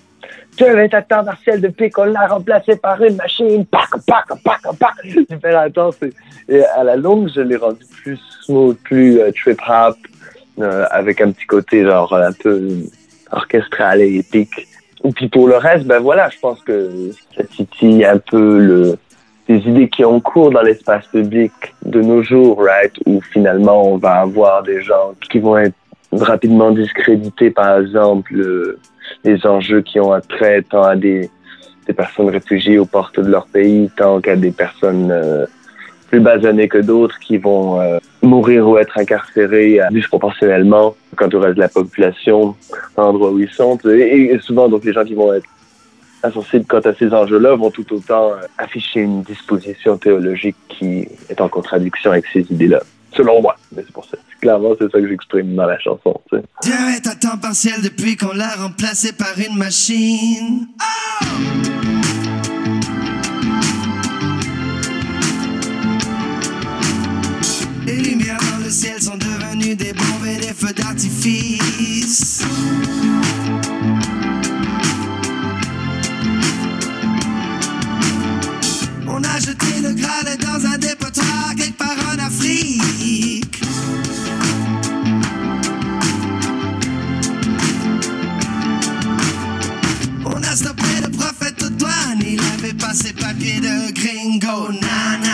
Tu 0.57 0.63
est 0.65 0.93
à 0.93 1.01
temps 1.01 1.23
partiel 1.23 1.61
depuis 1.61 1.89
qu'on 1.89 2.05
l'a 2.05 2.27
remplacé 2.27 2.75
par 2.75 3.01
une 3.01 3.15
machine. 3.15 3.65
Pac, 3.65 3.89
pac, 4.05 4.25
pac, 4.43 4.61
pac. 4.77 4.93
Super 5.29 5.59
intense. 5.59 5.95
Et, 6.49 6.63
à 6.63 6.83
la 6.83 6.95
longue, 6.95 7.29
je 7.33 7.41
l'ai 7.41 7.55
rendu 7.55 7.83
plus 8.03 8.19
smooth, 8.41 8.77
plus 8.83 9.19
euh, 9.19 9.31
trip-hop, 9.31 9.95
euh, 10.59 10.85
avec 10.91 11.21
un 11.21 11.31
petit 11.31 11.45
côté 11.45 11.83
genre 11.83 12.13
un 12.13 12.33
peu 12.33 12.67
orchestral 13.31 14.01
et 14.01 14.17
épique. 14.17 14.67
Et 15.03 15.11
puis 15.11 15.29
pour 15.29 15.47
le 15.47 15.57
reste, 15.57 15.85
ben 15.85 15.99
voilà, 15.99 16.29
je 16.29 16.39
pense 16.39 16.61
que 16.61 17.11
ça 17.35 17.43
titille 17.43 18.05
un 18.05 18.17
peu 18.17 18.59
le, 18.59 18.97
des 19.47 19.57
idées 19.67 19.89
qui 19.89 20.05
ont 20.05 20.19
cours 20.19 20.51
dans 20.51 20.61
l'espace 20.61 21.07
public 21.07 21.51
de 21.85 22.01
nos 22.01 22.21
jours, 22.21 22.61
right, 22.61 22.93
où 23.05 23.21
finalement 23.33 23.93
on 23.93 23.97
va 23.97 24.21
avoir 24.21 24.63
des 24.63 24.81
gens 24.81 25.13
qui 25.29 25.39
vont 25.39 25.57
être 25.57 25.75
rapidement 26.11 26.71
discrédités, 26.71 27.51
par 27.51 27.79
exemple, 27.79 28.35
euh, 28.35 28.79
les 29.23 29.45
enjeux 29.45 29.81
qui 29.81 29.99
ont 29.99 30.19
trait 30.27 30.63
tant 30.63 30.83
à 30.83 30.95
des, 30.95 31.29
des 31.87 31.93
personnes 31.93 32.29
réfugiées 32.29 32.77
aux 32.77 32.85
portes 32.85 33.19
de 33.19 33.29
leur 33.29 33.47
pays, 33.47 33.89
tant 33.95 34.19
qu'à 34.19 34.35
des 34.35 34.51
personnes 34.51 35.11
euh, 35.11 35.45
plus 36.09 36.19
basanées 36.19 36.67
que 36.67 36.77
d'autres 36.77 37.17
qui 37.19 37.37
vont 37.37 37.79
euh, 37.79 37.97
mourir 38.21 38.67
ou 38.67 38.77
être 38.77 38.97
incarcérées 38.97 39.79
disproportionnellement 39.91 40.95
quant 41.15 41.29
au 41.33 41.39
reste 41.39 41.55
de 41.55 41.61
la 41.61 41.69
population, 41.69 42.55
dans 42.95 43.03
l'endroit 43.03 43.31
où 43.31 43.39
ils 43.39 43.49
sont. 43.49 43.77
Et, 43.87 44.33
et 44.33 44.39
souvent, 44.39 44.67
donc, 44.67 44.83
les 44.83 44.93
gens 44.93 45.05
qui 45.05 45.15
vont 45.15 45.33
être 45.33 45.47
insensibles 46.23 46.65
quant 46.65 46.79
à 46.79 46.93
ces 46.93 47.13
enjeux-là 47.13 47.55
vont 47.55 47.71
tout 47.71 47.91
autant 47.93 48.31
afficher 48.57 48.99
une 48.99 49.23
disposition 49.23 49.97
théologique 49.97 50.57
qui 50.67 51.07
est 51.29 51.41
en 51.41 51.49
contradiction 51.49 52.11
avec 52.11 52.25
ces 52.27 52.41
idées-là. 52.41 52.81
Selon 53.15 53.41
moi. 53.41 53.55
Mais 53.75 53.83
c'est 53.85 53.93
pour 53.93 54.05
ça. 54.05 54.17
Clairement, 54.39 54.73
c'est 54.79 54.89
ça 54.91 54.99
que 54.99 55.07
j'exprime 55.07 55.55
dans 55.55 55.65
la 55.65 55.79
chanson. 55.79 56.19
Dieu 56.63 56.73
est 56.95 57.07
à 57.07 57.15
temps 57.15 57.37
partiel 57.37 57.81
depuis 57.83 58.15
qu'on 58.15 58.33
l'a 58.33 58.55
remplacé 58.55 59.13
par 59.13 59.37
une 59.37 59.57
machine. 59.57 60.67
Les 67.85 67.97
lumières 67.97 68.37
dans 68.51 68.63
le 68.63 68.69
ciel 68.69 69.01
sont 69.01 69.17
devenues 69.17 69.75
des 69.75 69.93
bombes 69.93 70.25
et 70.25 70.37
des 70.37 70.53
feux 70.53 70.73
d'artifice. 70.73 72.45
On 79.07 79.23
a 79.23 79.39
jeté 79.39 79.81
le 79.83 79.93
Graal 79.93 80.37
dans 80.37 80.65
un 80.65 80.77
quelque 80.77 81.00
On 90.23 90.43
a 90.43 90.55
stoppé 90.55 90.83
le 91.03 91.09
prophète 91.09 91.61
aux 91.61 91.69
douanes, 91.69 92.23
il 92.25 92.39
avait 92.57 92.73
pas 92.73 92.93
ses 92.93 93.11
papiers 93.11 93.59
de 93.59 93.91
gringo. 93.91 94.71
Nana, 94.71 95.30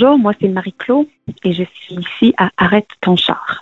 Bonjour, 0.00 0.18
moi 0.18 0.32
c'est 0.40 0.48
Marie-Claude 0.48 1.08
et 1.44 1.52
je 1.52 1.62
suis 1.74 1.96
ici 1.96 2.34
à 2.38 2.48
Arrête 2.56 2.88
ton 3.02 3.16
char. 3.16 3.60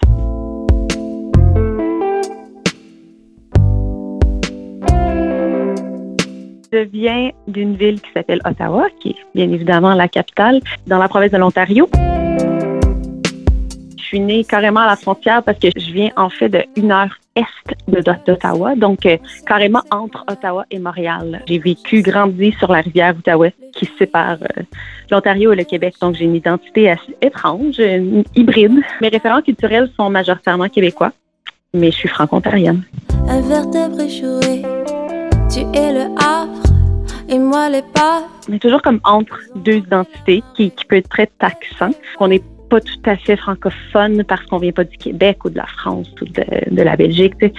Je 6.73 6.85
viens 6.93 7.31
d'une 7.49 7.75
ville 7.75 8.01
qui 8.01 8.13
s'appelle 8.13 8.41
Ottawa, 8.45 8.87
qui 9.01 9.09
est 9.11 9.17
bien 9.35 9.51
évidemment 9.51 9.95
la 9.95 10.07
capitale, 10.07 10.61
dans 10.87 10.99
la 10.99 11.09
province 11.09 11.33
de 11.33 11.39
l'Ontario. 11.39 11.89
Je 14.11 14.17
suis 14.17 14.21
née 14.21 14.43
carrément 14.43 14.81
à 14.81 14.87
la 14.87 14.97
frontière 14.97 15.43
parce 15.43 15.59
que 15.59 15.69
je 15.77 15.93
viens 15.93 16.09
en 16.17 16.31
fait 16.31 16.49
de 16.49 16.63
une 16.77 16.93
heure 16.93 17.15
est 17.37 17.43
de- 17.89 18.01
d'Ottawa, 18.27 18.75
donc 18.75 19.05
euh, 19.05 19.19
carrément 19.47 19.83
entre 19.91 20.25
Ottawa 20.31 20.65
et 20.71 20.79
Montréal. 20.79 21.43
J'ai 21.47 21.59
vécu, 21.59 22.01
grandi 22.01 22.55
sur 22.59 22.73
la 22.73 22.81
rivière 22.81 23.15
Outaouais 23.15 23.53
qui 23.75 23.85
sépare 23.99 24.39
euh, 24.41 24.63
l'Ontario 25.11 25.53
et 25.53 25.57
le 25.57 25.65
Québec, 25.65 25.97
donc 26.01 26.15
j'ai 26.15 26.25
une 26.25 26.37
identité 26.37 26.89
assez 26.89 27.15
étrange, 27.21 27.79
une 27.79 28.25
hybride. 28.35 28.81
Mes 29.03 29.09
référents 29.09 29.43
culturels 29.43 29.91
sont 29.95 30.09
majoritairement 30.09 30.71
québécois, 30.71 31.13
mais 31.75 31.91
je 31.91 31.97
suis 31.97 32.09
franco-ontarienne. 32.09 32.85
Un 33.29 33.43
vertèbre 33.43 34.01
échoué, 34.01 34.63
tu 35.53 35.61
es 35.79 35.93
le 35.93 36.07
havre 36.19 36.63
et 37.29 37.39
moi 37.39 37.69
les 37.69 37.83
pas. 37.83 38.23
On 38.49 38.55
est 38.55 38.59
toujours 38.59 38.81
comme 38.81 39.01
entre 39.05 39.39
deux 39.55 39.77
identités 39.77 40.43
qui, 40.57 40.71
qui 40.71 40.85
peut 40.87 40.97
être 40.97 41.11
très 41.11 41.27
taxant. 41.27 41.91
Pas 42.69 42.81
tout 42.81 43.01
à 43.05 43.17
fait 43.17 43.37
francophone 43.37 44.25
parce 44.25 44.45
qu'on 44.47 44.59
vient 44.59 44.73
pas 44.73 44.85
du 44.85 44.97
Québec 44.97 45.45
ou 45.45 45.51
de 45.51 45.57
la 45.57 45.67
France 45.67 46.09
ou 46.21 46.25
de, 46.25 46.83
la 46.83 46.97
Belgique, 46.97 47.35
tu 47.41 47.53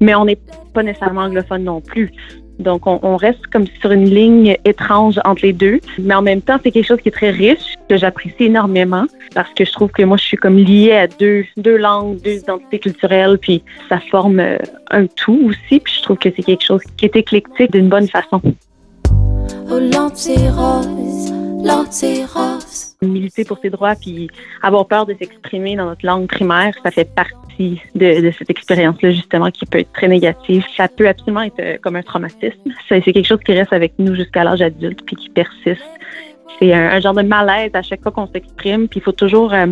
mais 0.00 0.14
on 0.14 0.24
n'est 0.24 0.38
pas 0.74 0.82
nécessairement 0.82 1.22
anglophone 1.22 1.64
non 1.64 1.80
plus. 1.80 2.12
Donc, 2.58 2.86
on, 2.86 3.16
reste 3.16 3.46
comme 3.48 3.66
sur 3.80 3.92
une 3.92 4.08
ligne 4.08 4.56
étrange 4.64 5.20
entre 5.24 5.42
les 5.42 5.52
deux. 5.52 5.78
Mais 5.98 6.14
en 6.14 6.22
même 6.22 6.40
temps, 6.40 6.58
c'est 6.62 6.70
quelque 6.70 6.86
chose 6.86 7.00
qui 7.02 7.10
est 7.10 7.12
très 7.12 7.30
riche, 7.30 7.74
que 7.88 7.98
j'apprécie 7.98 8.44
énormément, 8.44 9.04
parce 9.34 9.52
que 9.52 9.64
je 9.66 9.72
trouve 9.72 9.90
que 9.90 10.02
moi, 10.02 10.16
je 10.16 10.24
suis 10.24 10.38
comme 10.38 10.56
liée 10.56 10.92
à 10.92 11.06
deux, 11.06 11.44
deux 11.58 11.76
langues, 11.76 12.18
deux 12.22 12.38
identités 12.38 12.78
culturelles, 12.78 13.36
puis 13.38 13.62
ça 13.90 14.00
forme 14.10 14.40
euh, 14.40 14.56
un 14.90 15.06
tout 15.06 15.38
aussi. 15.50 15.80
Puis 15.80 15.92
je 15.98 16.02
trouve 16.02 16.16
que 16.16 16.30
c'est 16.34 16.42
quelque 16.42 16.64
chose 16.64 16.80
qui 16.96 17.04
est 17.04 17.16
éclectique 17.16 17.72
d'une 17.72 17.90
bonne 17.90 18.08
façon. 18.08 18.40
Oh 19.70 19.78
l'anti-rose. 19.78 21.32
Militer 23.06 23.44
pour 23.44 23.58
ses 23.58 23.70
droits 23.70 23.94
puis 23.94 24.30
avoir 24.62 24.86
peur 24.86 25.06
de 25.06 25.14
s'exprimer 25.14 25.76
dans 25.76 25.86
notre 25.86 26.04
langue 26.04 26.26
primaire, 26.26 26.74
ça 26.82 26.90
fait 26.90 27.12
partie 27.14 27.80
de, 27.94 28.30
cette 28.38 28.50
expérience-là, 28.50 29.10
justement, 29.10 29.50
qui 29.50 29.66
peut 29.66 29.78
être 29.78 29.92
très 29.92 30.08
négative. 30.08 30.64
Ça 30.76 30.88
peut 30.88 31.08
absolument 31.08 31.42
être 31.42 31.60
euh, 31.60 31.78
comme 31.80 31.96
un 31.96 32.02
traumatisme. 32.02 32.58
C'est 32.88 33.00
quelque 33.00 33.26
chose 33.26 33.40
qui 33.44 33.52
reste 33.52 33.72
avec 33.72 33.94
nous 33.98 34.14
jusqu'à 34.14 34.44
l'âge 34.44 34.62
adulte 34.62 35.00
puis 35.06 35.16
qui 35.16 35.30
persiste. 35.30 35.80
C'est 36.58 36.72
un, 36.72 36.90
un 36.90 37.00
genre 37.00 37.14
de 37.14 37.22
malaise 37.22 37.70
à 37.74 37.82
chaque 37.82 38.02
fois 38.02 38.12
qu'on 38.12 38.26
s'exprime, 38.26 38.88
puis 38.88 39.00
il 39.00 39.02
faut 39.02 39.12
toujours 39.12 39.52
euh, 39.52 39.66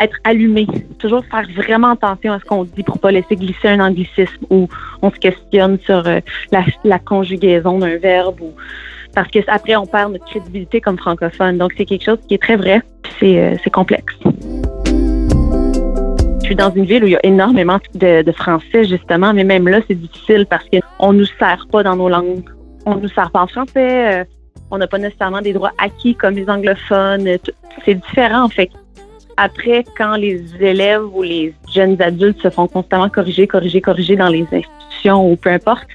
être 0.00 0.16
allumé, 0.24 0.66
toujours 0.98 1.24
faire 1.26 1.46
vraiment 1.54 1.92
attention 1.92 2.32
à 2.32 2.38
ce 2.38 2.44
qu'on 2.44 2.64
dit 2.64 2.82
pour 2.82 2.98
pas 2.98 3.10
laisser 3.10 3.36
glisser 3.36 3.68
un 3.68 3.80
anglicisme 3.80 4.44
ou 4.50 4.68
on 5.02 5.10
se 5.10 5.18
questionne 5.18 5.78
sur 5.80 6.06
euh, 6.06 6.20
la, 6.52 6.64
la 6.84 6.98
conjugaison 6.98 7.78
d'un 7.78 7.98
verbe 7.98 8.40
ou 8.40 8.52
parce 9.14 9.28
que 9.30 9.38
après 9.48 9.76
on 9.76 9.86
perd 9.86 10.12
notre 10.12 10.24
crédibilité 10.26 10.80
comme 10.80 10.98
francophone. 10.98 11.58
Donc 11.58 11.72
c'est 11.76 11.84
quelque 11.84 12.04
chose 12.04 12.18
qui 12.26 12.34
est 12.34 12.42
très 12.42 12.56
vrai, 12.56 12.82
c'est 13.18 13.38
euh, 13.38 13.56
complexe. 13.72 14.14
Je 16.40 16.46
suis 16.46 16.56
dans 16.56 16.70
une 16.70 16.84
ville 16.84 17.04
où 17.04 17.06
il 17.06 17.12
y 17.12 17.16
a 17.16 17.26
énormément 17.26 17.78
de, 17.94 18.32
français 18.32 18.84
justement, 18.84 19.34
mais 19.34 19.44
même 19.44 19.68
là 19.68 19.80
c'est 19.86 19.94
difficile 19.94 20.46
parce 20.48 20.64
qu'on 20.70 21.12
nous 21.12 21.26
sert 21.38 21.66
pas 21.70 21.82
dans 21.82 21.96
nos 21.96 22.08
langues. 22.08 22.48
On 22.86 22.96
nous 22.96 23.08
sert 23.08 23.30
pas 23.30 23.42
en 23.42 23.46
français. 23.46 24.20
euh, 24.20 24.24
on 24.70 24.78
n'a 24.78 24.86
pas 24.86 24.98
nécessairement 24.98 25.40
des 25.40 25.52
droits 25.52 25.72
acquis 25.78 26.14
comme 26.14 26.34
les 26.34 26.48
anglophones. 26.48 27.26
euh, 27.26 27.38
C'est 27.84 27.94
différent 27.94 28.44
en 28.44 28.48
fait. 28.48 28.70
Après, 29.36 29.84
quand 29.96 30.16
les 30.16 30.42
élèves 30.60 31.04
ou 31.14 31.22
les 31.22 31.54
jeunes 31.72 32.00
adultes 32.02 32.42
se 32.42 32.50
font 32.50 32.66
constamment 32.66 33.08
corriger, 33.08 33.46
corriger, 33.46 33.80
corriger 33.80 34.16
dans 34.16 34.28
les 34.28 34.42
institutions 34.52 35.30
ou 35.30 35.36
peu 35.36 35.50
importe, 35.50 35.86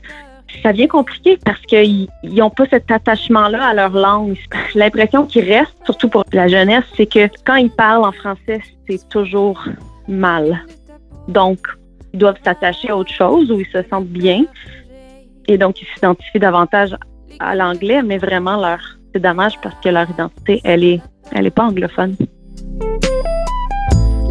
ça 0.62 0.72
devient 0.72 0.88
compliqué 0.88 1.38
parce 1.44 1.62
qu'ils 1.62 2.08
n'ont 2.24 2.50
pas 2.50 2.66
cet 2.70 2.92
attachement-là 2.92 3.66
à 3.66 3.74
leur 3.74 3.92
langue. 3.92 4.38
L'impression 4.76 5.26
qui 5.26 5.42
reste, 5.42 5.74
surtout 5.86 6.10
pour 6.10 6.24
la 6.32 6.48
jeunesse, 6.48 6.84
c'est 6.96 7.06
que 7.06 7.28
quand 7.46 7.56
ils 7.56 7.72
parlent 7.72 8.06
en 8.06 8.12
français, 8.12 8.62
c'est 8.88 9.10
toujours 9.10 9.63
mal. 10.08 10.63
Donc, 11.28 11.60
ils 12.13 12.20
doivent 12.20 12.39
s'attacher 12.44 12.89
à 12.89 12.98
autre 12.98 13.12
chose 13.12 13.52
où 13.52 13.60
ils 13.60 13.68
se 13.68 13.82
sentent 13.89 14.08
bien. 14.08 14.46
Et 15.48 15.58
donc, 15.58 15.82
ils 15.82 15.88
s'identifient 15.96 16.39
davantage 16.39 16.96
à 17.39 17.56
l'anglais, 17.56 18.04
mais 18.04 18.18
vraiment, 18.18 18.58
leur 18.58 18.80
c'est 19.13 19.22
dommage 19.22 19.60
parce 19.62 19.76
que 19.80 19.89
leur 19.89 20.10
identité, 20.10 20.60
elle 20.63 20.84
est, 20.84 21.02
elle 21.32 21.46
est 21.46 21.52
pas 21.52 21.66
anglophone. 21.66 22.16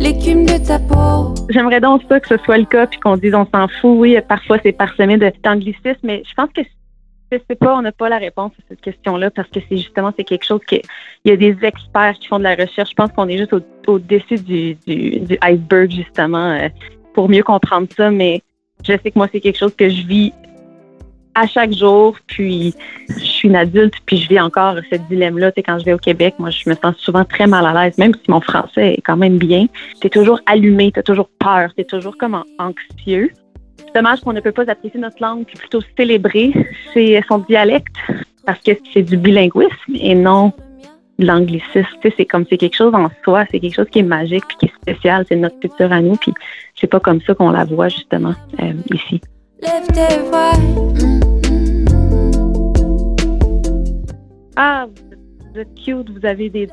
L'écume 0.03 0.47
de 0.47 0.59
ta 0.67 0.81
peau. 0.81 1.33
J'aimerais 1.49 1.81
donc 1.81 2.03
ça 2.09 2.19
que 2.19 2.27
ce 2.27 2.37
soit 2.39 2.59
le 2.59 2.65
cas, 2.65 2.89
puis 2.89 2.99
qu'on 2.99 3.17
dise 3.17 3.37
on 3.37 3.47
s'en 3.47 3.69
fout. 3.69 3.97
Oui, 3.99 4.19
parfois 4.29 4.59
c'est 4.61 4.73
parsemé 4.73 5.17
d'anglicisme, 5.17 6.01
mais 6.03 6.25
je 6.29 6.35
pense 6.35 6.51
que 6.53 6.63
je 7.31 7.39
sais 7.49 7.55
pas, 7.55 7.77
on 7.77 7.83
n'a 7.83 7.93
pas 7.93 8.09
la 8.09 8.19
réponse 8.19 8.51
à 8.59 8.63
cette 8.69 8.81
question-là 8.81 9.31
parce 9.31 9.49
que 9.49 9.61
c'est 9.69 9.77
justement 9.77 10.13
c'est 10.17 10.25
quelque 10.25 10.45
chose 10.45 10.61
que 10.67 10.75
il 11.25 11.31
y 11.31 11.31
a 11.31 11.37
des 11.37 11.57
experts 11.63 12.15
qui 12.19 12.27
font 12.27 12.39
de 12.39 12.43
la 12.43 12.57
recherche. 12.57 12.91
Je 12.91 12.95
pense 12.95 13.13
qu'on 13.13 13.29
est 13.29 13.39
juste 13.39 13.53
au, 13.53 13.61
au-dessus 13.87 14.43
du, 14.43 14.75
du, 14.87 15.21
du 15.21 15.39
iceberg 15.41 15.93
justement 15.93 16.51
euh, 16.51 16.69
pour 17.15 17.29
mieux 17.29 17.45
comprendre 17.45 17.87
ça, 17.97 18.11
mais 18.11 18.43
je 18.83 18.95
sais 18.95 19.11
que 19.13 19.19
moi 19.19 19.29
c'est 19.31 19.41
quelque 19.41 19.59
chose 19.59 19.77
que 19.77 19.89
je 19.89 20.05
vis 20.05 20.33
à 21.37 21.47
chaque 21.47 21.73
jour, 21.73 22.17
puis 22.27 22.75
je 23.09 23.32
suis 23.43 23.49
une 23.49 23.57
adulte, 23.57 23.95
puis 24.07 24.19
je 24.19 24.29
vis 24.29 24.41
encore 24.41 24.77
ce 24.91 24.97
dilemme-là. 24.97 25.51
Quand 25.57 25.79
je 25.79 25.85
vais 25.85 25.93
au 25.93 25.99
Québec, 25.99 26.35
moi, 26.39 26.51
je 26.51 26.69
me 26.69 26.75
sens 26.75 26.97
souvent 26.99 27.25
très 27.25 27.47
mal 27.47 27.67
à 27.67 27.85
l'aise, 27.85 27.99
même 27.99 28.15
si 28.15 28.31
mon 28.31 28.41
français 28.41 28.95
est 28.95 29.03
quand 29.03 29.17
même 29.17 29.39
bien. 29.39 29.67
Tu 30.01 30.07
es 30.07 30.11
toujours 30.11 30.41
allumé, 30.47 30.93
tu 30.93 31.01
as 31.01 31.03
toujours 31.03 31.29
peur, 31.39 31.71
tu 31.75 31.83
es 31.83 31.85
toujours 31.85 32.17
comme 32.17 32.43
anxieux. 32.59 33.31
C'est 33.79 33.95
dommage 33.95 34.21
qu'on 34.21 34.33
ne 34.33 34.41
peut 34.41 34.53
pas 34.53 34.71
apprécier 34.71 35.01
notre 35.01 35.21
langue, 35.21 35.45
puis 35.45 35.57
plutôt 35.59 35.81
célébrer 35.97 36.53
ses, 36.95 37.21
son 37.29 37.39
dialecte, 37.39 37.95
parce 38.47 38.61
que 38.61 38.73
c'est 38.93 39.03
du 39.03 39.17
bilinguisme 39.17 39.95
et 39.95 40.15
non 40.15 40.53
de 41.19 41.27
l'anglicisme. 41.27 41.87
C'est 42.17 42.25
comme 42.25 42.45
c'est 42.49 42.59
quelque 42.59 42.77
chose 42.77 42.95
en 42.95 43.09
soi, 43.25 43.45
c'est 43.51 43.59
quelque 43.59 43.75
chose 43.75 43.89
qui 43.91 43.99
est 43.99 44.05
magique, 44.05 44.45
puis 44.47 44.57
qui 44.59 44.67
est 44.67 44.75
spécial, 44.83 45.27
c'est 45.29 45.37
notre 45.37 45.59
culture 45.59 45.93
à 45.93 46.01
nous, 46.01 46.15
puis 46.17 46.33
c'est 46.81 46.87
pas 46.87 47.01
comme 47.01 47.21
ça 47.23 47.35
qu'on 47.35 47.51
la 47.51 47.65
voit, 47.65 47.89
justement, 47.89 48.35
euh, 48.63 48.73
ici. 48.93 49.21
Lève 49.61 49.87
tes 49.89 50.19
voiles. 50.29 51.42
Ah, 54.57 54.87
vous 55.53 55.61
êtes, 55.61 55.75
cute, 55.75 56.11
vous 56.11 56.27
avez 56.27 56.51
des, 56.51 56.69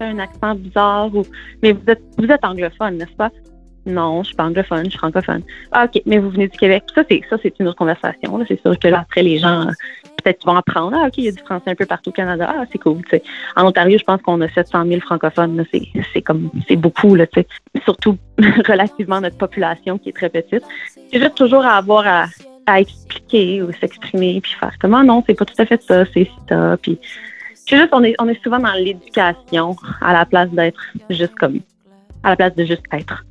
un 0.00 0.18
accent 0.18 0.54
bizarre, 0.54 1.14
ou, 1.14 1.22
mais 1.62 1.72
vous 1.72 1.88
êtes, 1.88 2.02
vous 2.18 2.26
êtes 2.26 2.44
anglophone, 2.44 2.96
n'est-ce 2.96 3.16
pas? 3.16 3.30
Non, 3.86 4.22
je 4.24 4.28
suis 4.28 4.36
pas 4.36 4.44
anglophone, 4.44 4.86
je 4.86 4.90
suis 4.90 4.98
francophone. 4.98 5.42
Ah, 5.70 5.84
OK, 5.84 6.02
mais 6.06 6.18
vous 6.18 6.30
venez 6.30 6.48
du 6.48 6.58
Québec. 6.58 6.84
Ça, 6.92 7.04
c'est, 7.08 7.22
ça, 7.30 7.36
c'est 7.40 7.54
une 7.60 7.68
autre 7.68 7.78
conversation. 7.78 8.36
là. 8.36 8.44
C'est 8.48 8.60
sûr 8.60 8.76
que 8.78 8.88
là, 8.88 9.00
après, 9.00 9.22
les 9.22 9.38
gens, 9.38 9.68
peut-être 10.26 10.44
vont 10.44 10.56
apprendre. 10.56 10.96
Ah, 11.00 11.06
OK, 11.06 11.18
il 11.18 11.24
y 11.24 11.28
a 11.28 11.32
du 11.32 11.42
français 11.42 11.70
un 11.70 11.74
peu 11.76 11.86
partout 11.86 12.10
au 12.10 12.12
Canada. 12.12 12.52
Ah, 12.52 12.64
c'est 12.72 12.78
cool, 12.78 13.02
tu 13.04 13.10
sais. 13.10 13.22
En 13.54 13.64
Ontario, 13.66 13.96
je 13.96 14.04
pense 14.04 14.20
qu'on 14.22 14.40
a 14.40 14.48
700 14.48 14.86
000 14.86 15.00
francophones. 15.00 15.64
C'est, 15.72 15.82
c'est 16.12 16.22
comme, 16.22 16.50
c'est 16.66 16.76
beaucoup, 16.76 17.14
là, 17.14 17.26
tu 17.28 17.40
sais. 17.40 17.46
Surtout 17.84 18.18
relativement 18.66 19.20
notre 19.20 19.38
population 19.38 19.98
qui 19.98 20.08
est 20.08 20.16
très 20.16 20.30
petite. 20.30 20.64
C'est 21.12 21.20
juste 21.20 21.36
toujours 21.36 21.64
à 21.64 21.76
avoir 21.76 22.06
à, 22.06 22.24
à 22.66 22.80
expliquer 22.80 23.05
ou 23.32 23.72
s'exprimer 23.80 24.40
puis 24.40 24.52
faire 24.58 24.74
comment 24.80 25.02
non, 25.02 25.22
c'est 25.26 25.34
pas 25.34 25.44
tout 25.44 25.54
à 25.58 25.66
fait 25.66 25.82
ça, 25.82 26.04
c'est 26.12 26.28
ça. 26.48 26.76
Puis 26.80 26.98
c'est 27.54 27.76
juste, 27.76 27.90
on 27.92 28.04
est, 28.04 28.14
on 28.20 28.28
est 28.28 28.40
souvent 28.42 28.58
dans 28.58 28.72
l'éducation 28.74 29.76
à 30.00 30.12
la 30.12 30.24
place 30.24 30.50
d'être 30.50 30.80
juste 31.10 31.34
comme, 31.34 31.60
à 32.22 32.30
la 32.30 32.36
place 32.36 32.54
de 32.54 32.64
juste 32.64 32.84
être. 32.92 33.24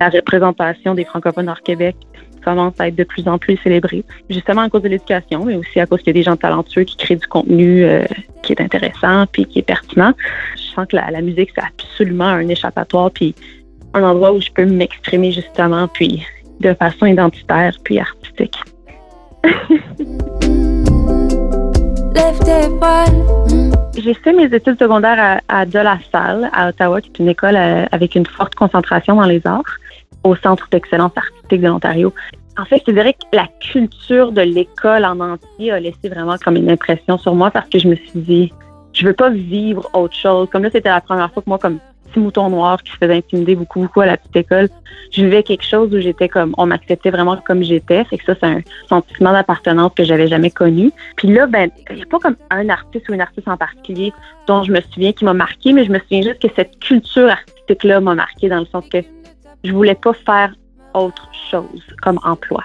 La 0.00 0.08
représentation 0.08 0.94
des 0.94 1.04
francophones 1.04 1.48
hors 1.48 1.60
Québec 1.62 1.96
commence 2.44 2.74
à 2.78 2.88
être 2.88 2.96
de 2.96 3.04
plus 3.04 3.28
en 3.28 3.36
plus 3.36 3.56
célébrée, 3.58 4.04
justement 4.30 4.62
à 4.62 4.70
cause 4.70 4.82
de 4.82 4.88
l'éducation, 4.88 5.44
mais 5.44 5.56
aussi 5.56 5.78
à 5.78 5.86
cause 5.86 5.98
qu'il 5.98 6.08
y 6.08 6.10
a 6.10 6.14
des 6.14 6.22
gens 6.22 6.36
talentueux 6.36 6.84
qui 6.84 6.96
créent 6.96 7.16
du 7.16 7.26
contenu 7.26 7.84
euh, 7.84 8.04
qui 8.42 8.52
est 8.52 8.60
intéressant 8.60 9.26
puis 9.26 9.44
qui 9.44 9.58
est 9.58 9.62
pertinent. 9.62 10.14
Je 10.56 10.74
sens 10.74 10.86
que 10.86 10.96
la 10.96 11.20
musique, 11.20 11.50
c'est 11.54 11.62
absolument 11.62 12.24
un 12.24 12.48
échappatoire 12.48 13.10
puis 13.10 13.34
un 13.92 14.02
endroit 14.04 14.32
où 14.32 14.40
je 14.40 14.50
peux 14.54 14.64
m'exprimer 14.64 15.32
justement 15.32 15.88
puis 15.88 16.24
de 16.60 16.72
façon 16.74 17.06
identitaire 17.06 17.76
puis 17.84 17.98
artistique. 17.98 18.56
J'ai 23.96 24.14
fait 24.14 24.32
mes 24.32 24.44
études 24.44 24.78
secondaires 24.78 25.40
à, 25.48 25.60
à 25.60 25.66
De 25.66 25.78
La 25.78 25.98
Salle, 26.10 26.50
à 26.52 26.68
Ottawa, 26.68 27.00
qui 27.00 27.10
est 27.10 27.18
une 27.18 27.28
école 27.28 27.56
euh, 27.56 27.84
avec 27.92 28.14
une 28.14 28.26
forte 28.26 28.54
concentration 28.54 29.16
dans 29.16 29.26
les 29.26 29.46
arts, 29.46 29.62
au 30.24 30.34
Centre 30.36 30.68
d'excellence 30.70 31.12
artistique 31.16 31.60
de 31.60 31.68
l'Ontario. 31.68 32.12
En 32.58 32.64
fait, 32.64 32.82
je 32.86 32.92
dirais 32.92 33.14
que 33.14 33.36
la 33.36 33.46
culture 33.60 34.32
de 34.32 34.42
l'école 34.42 35.04
en 35.04 35.20
entier 35.20 35.72
a 35.72 35.80
laissé 35.80 36.08
vraiment 36.08 36.36
comme 36.42 36.56
une 36.56 36.70
impression 36.70 37.18
sur 37.18 37.34
moi 37.34 37.50
parce 37.50 37.68
que 37.68 37.78
je 37.78 37.88
me 37.88 37.94
suis 37.94 38.20
dit, 38.20 38.52
je 38.92 39.06
veux 39.06 39.14
pas 39.14 39.30
vivre 39.30 39.88
autre 39.94 40.14
chose. 40.14 40.48
Comme 40.50 40.62
là, 40.62 40.70
c'était 40.72 40.88
la 40.88 41.00
première 41.00 41.32
fois 41.32 41.42
que 41.42 41.48
moi, 41.48 41.58
comme 41.58 41.78
petit 42.10 42.20
mouton 42.20 42.50
noir 42.50 42.82
qui 42.82 42.92
se 42.92 42.96
faisait 42.96 43.16
intimider 43.16 43.54
beaucoup, 43.54 43.80
beaucoup 43.80 44.00
à 44.00 44.06
la 44.06 44.16
petite 44.16 44.36
école, 44.36 44.68
je 45.12 45.22
vivais 45.24 45.42
quelque 45.42 45.64
chose 45.64 45.92
où 45.94 46.00
j'étais 46.00 46.28
comme, 46.28 46.54
on 46.58 46.66
m'acceptait 46.66 47.10
vraiment 47.10 47.36
comme 47.36 47.62
j'étais. 47.62 48.04
Fait 48.04 48.18
que 48.18 48.24
ça, 48.24 48.34
c'est 48.40 48.46
un 48.46 48.60
sentiment 48.88 49.32
d'appartenance 49.32 49.92
que 49.96 50.04
j'avais 50.04 50.28
jamais 50.28 50.50
connu. 50.50 50.92
Puis 51.16 51.28
là, 51.28 51.46
ben, 51.46 51.70
il 51.90 51.96
n'y 51.96 52.02
a 52.02 52.06
pas 52.06 52.18
comme 52.18 52.36
un 52.50 52.68
artiste 52.68 53.08
ou 53.08 53.14
une 53.14 53.20
artiste 53.20 53.48
en 53.48 53.56
particulier 53.56 54.12
dont 54.46 54.62
je 54.62 54.72
me 54.72 54.80
souviens 54.80 55.12
qui 55.12 55.24
m'a 55.24 55.34
marqué, 55.34 55.72
mais 55.72 55.84
je 55.84 55.90
me 55.90 55.98
souviens 55.98 56.22
juste 56.22 56.40
que 56.40 56.48
cette 56.54 56.78
culture 56.78 57.28
artistique-là 57.28 58.00
m'a 58.00 58.14
marqué 58.14 58.48
dans 58.48 58.60
le 58.60 58.66
sens 58.66 58.84
que 58.88 58.98
je 59.64 59.72
voulais 59.72 59.94
pas 59.94 60.12
faire 60.12 60.54
autre 60.94 61.28
chose 61.50 61.82
comme 62.02 62.18
emploi. 62.24 62.64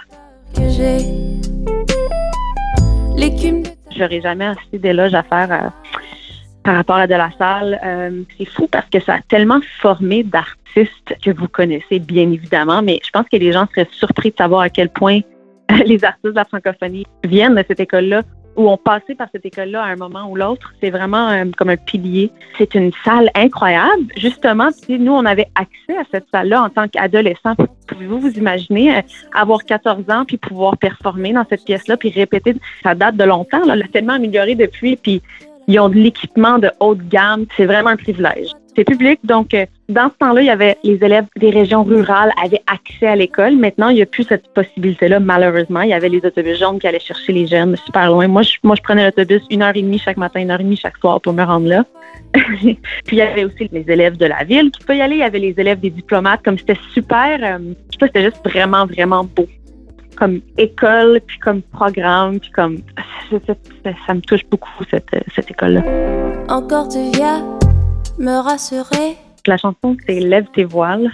J'aurais 3.98 4.22
jamais 4.22 4.46
assez 4.46 4.78
d'éloges 4.78 5.14
à 5.14 5.24
faire 5.24 5.52
euh, 5.52 5.70
par 6.66 6.76
rapport 6.76 6.96
à 6.98 7.08
de 7.08 7.14
la 7.14 7.30
salle. 7.38 7.80
Euh, 7.86 8.24
c'est 8.38 8.46
fou 8.46 8.68
parce 8.68 8.90
que 8.90 9.00
ça 9.00 9.14
a 9.14 9.22
tellement 9.22 9.60
formé 9.80 10.24
d'artistes 10.24 11.16
que 11.24 11.32
vous 11.32 11.48
connaissez 11.48 12.00
bien 12.00 12.30
évidemment, 12.32 12.82
mais 12.82 13.00
je 13.06 13.12
pense 13.12 13.28
que 13.32 13.38
les 13.38 13.54
gens 13.54 13.68
seraient 13.68 13.88
surpris 13.92 14.32
de 14.32 14.36
savoir 14.36 14.62
à 14.62 14.70
quel 14.70 14.90
point 14.90 15.22
les 15.86 16.04
artistes 16.04 16.26
de 16.26 16.36
la 16.36 16.44
francophonie 16.44 17.06
viennent 17.24 17.56
de 17.56 17.64
cette 17.68 17.80
école-là 17.80 18.24
ou 18.56 18.70
ont 18.70 18.78
passé 18.78 19.16
par 19.16 19.28
cette 19.32 19.46
école-là 19.46 19.84
à 19.84 19.88
un 19.88 19.96
moment 19.96 20.30
ou 20.30 20.36
l'autre. 20.36 20.74
C'est 20.82 20.90
vraiment 20.90 21.30
euh, 21.30 21.46
comme 21.58 21.70
un 21.70 21.78
pilier. 21.78 22.32
C'est 22.58 22.74
une 22.74 22.92
salle 23.04 23.30
incroyable. 23.36 24.06
Justement, 24.16 24.70
si 24.72 24.98
nous, 24.98 25.12
on 25.12 25.26
avait 25.26 25.48
accès 25.56 26.00
à 26.00 26.04
cette 26.10 26.26
salle-là 26.32 26.64
en 26.64 26.70
tant 26.70 26.88
qu'adolescent. 26.88 27.56
Pouvez-vous 27.88 28.20
vous 28.20 28.32
imaginer 28.32 28.98
euh, 28.98 29.02
avoir 29.34 29.66
14 29.66 30.10
ans 30.10 30.24
puis 30.26 30.38
pouvoir 30.38 30.78
performer 30.78 31.34
dans 31.34 31.46
cette 31.50 31.66
pièce-là 31.66 31.98
puis 31.98 32.10
répéter? 32.12 32.56
Ça 32.82 32.96
date 32.96 33.18
de 33.18 33.26
longtemps. 33.26 33.64
Là. 33.66 33.74
Elle 33.74 33.84
a 33.84 33.88
tellement 33.90 34.14
amélioré 34.14 34.56
depuis. 34.56 34.96
Puis 34.96 35.22
ils 35.68 35.80
ont 35.80 35.90
de 35.90 35.96
l'équipement 35.96 36.60
de 36.60 36.72
haute 36.80 37.08
gamme. 37.10 37.46
C'est 37.58 37.66
vraiment 37.66 37.90
un 37.90 37.98
privilège. 37.98 38.50
C'est 38.76 38.84
public, 38.84 39.20
donc 39.24 39.54
euh, 39.54 39.66
dans 39.88 40.10
ce 40.10 40.18
temps-là, 40.20 40.42
il 40.42 40.48
y 40.48 40.50
avait 40.50 40.78
les 40.84 41.02
élèves 41.02 41.26
des 41.38 41.50
régions 41.50 41.84
rurales 41.84 42.34
avaient 42.44 42.62
accès 42.68 43.08
à 43.08 43.16
l'école. 43.16 43.56
Maintenant, 43.56 43.88
il 43.88 43.96
n'y 43.96 44.02
a 44.02 44.06
plus 44.06 44.24
cette 44.24 44.54
possibilité-là, 44.54 45.22
malheureusement. 45.22 45.82
Il 45.82 45.92
y 45.92 45.94
avait 45.94 46.10
les 46.10 46.26
autobus 46.26 46.60
jaunes 46.60 46.78
qui 46.78 46.88
allaient 46.88 47.00
chercher 47.00 47.32
les 47.32 47.48
jeunes 47.48 47.78
super 47.78 48.12
loin. 48.12 48.28
Moi, 48.28 48.42
je, 48.42 48.58
moi, 48.64 48.76
je 48.76 48.82
prenais 48.82 49.06
l'autobus 49.06 49.42
une 49.50 49.62
heure 49.62 49.76
et 49.76 49.82
demie 49.82 49.98
chaque 49.98 50.18
matin, 50.18 50.42
une 50.42 50.52
heure 50.52 50.60
et 50.60 50.64
demie 50.64 50.76
chaque 50.76 50.98
soir 50.98 51.22
pour 51.22 51.32
me 51.32 51.44
rendre 51.44 51.70
là. 51.70 51.86
Puis 52.34 52.78
il 53.14 53.18
y 53.18 53.22
avait 53.22 53.46
aussi 53.46 53.70
les 53.72 53.86
élèves 53.88 54.18
de 54.18 54.26
la 54.26 54.44
ville 54.44 54.72
qui 54.72 54.82
pouvaient 54.82 54.98
y 54.98 55.02
aller. 55.02 55.16
Il 55.16 55.20
y 55.20 55.24
avait 55.24 55.40
les 55.40 55.54
élèves 55.58 55.80
des 55.80 55.90
diplomates. 55.90 56.42
Comme 56.44 56.58
c'était 56.58 56.78
super, 56.94 57.40
euh, 57.42 57.60
je 57.60 57.94
sais 57.94 57.98
pas, 57.98 58.08
c'était 58.08 58.24
juste 58.24 58.42
vraiment, 58.44 58.86
vraiment 58.86 59.24
beau 59.24 59.48
comme 60.16 60.42
école, 60.58 61.20
puis 61.26 61.38
comme 61.40 61.62
programme, 61.62 62.40
puis 62.40 62.52
comme 62.52 62.78
ça, 63.30 64.14
me 64.14 64.22
touche 64.22 64.46
beaucoup 64.50 64.84
cette, 64.90 65.10
cette 65.34 65.52
école-là. 65.52 65.84
encore 66.50 66.88
tu 66.88 67.00
viens 67.14 67.44
me 68.18 68.42
rassurer. 68.42 69.18
La 69.48 69.58
chanson, 69.58 69.96
c'est 70.08 70.20
Lève 70.20 70.48
tes 70.54 70.64
voiles. 70.64 71.12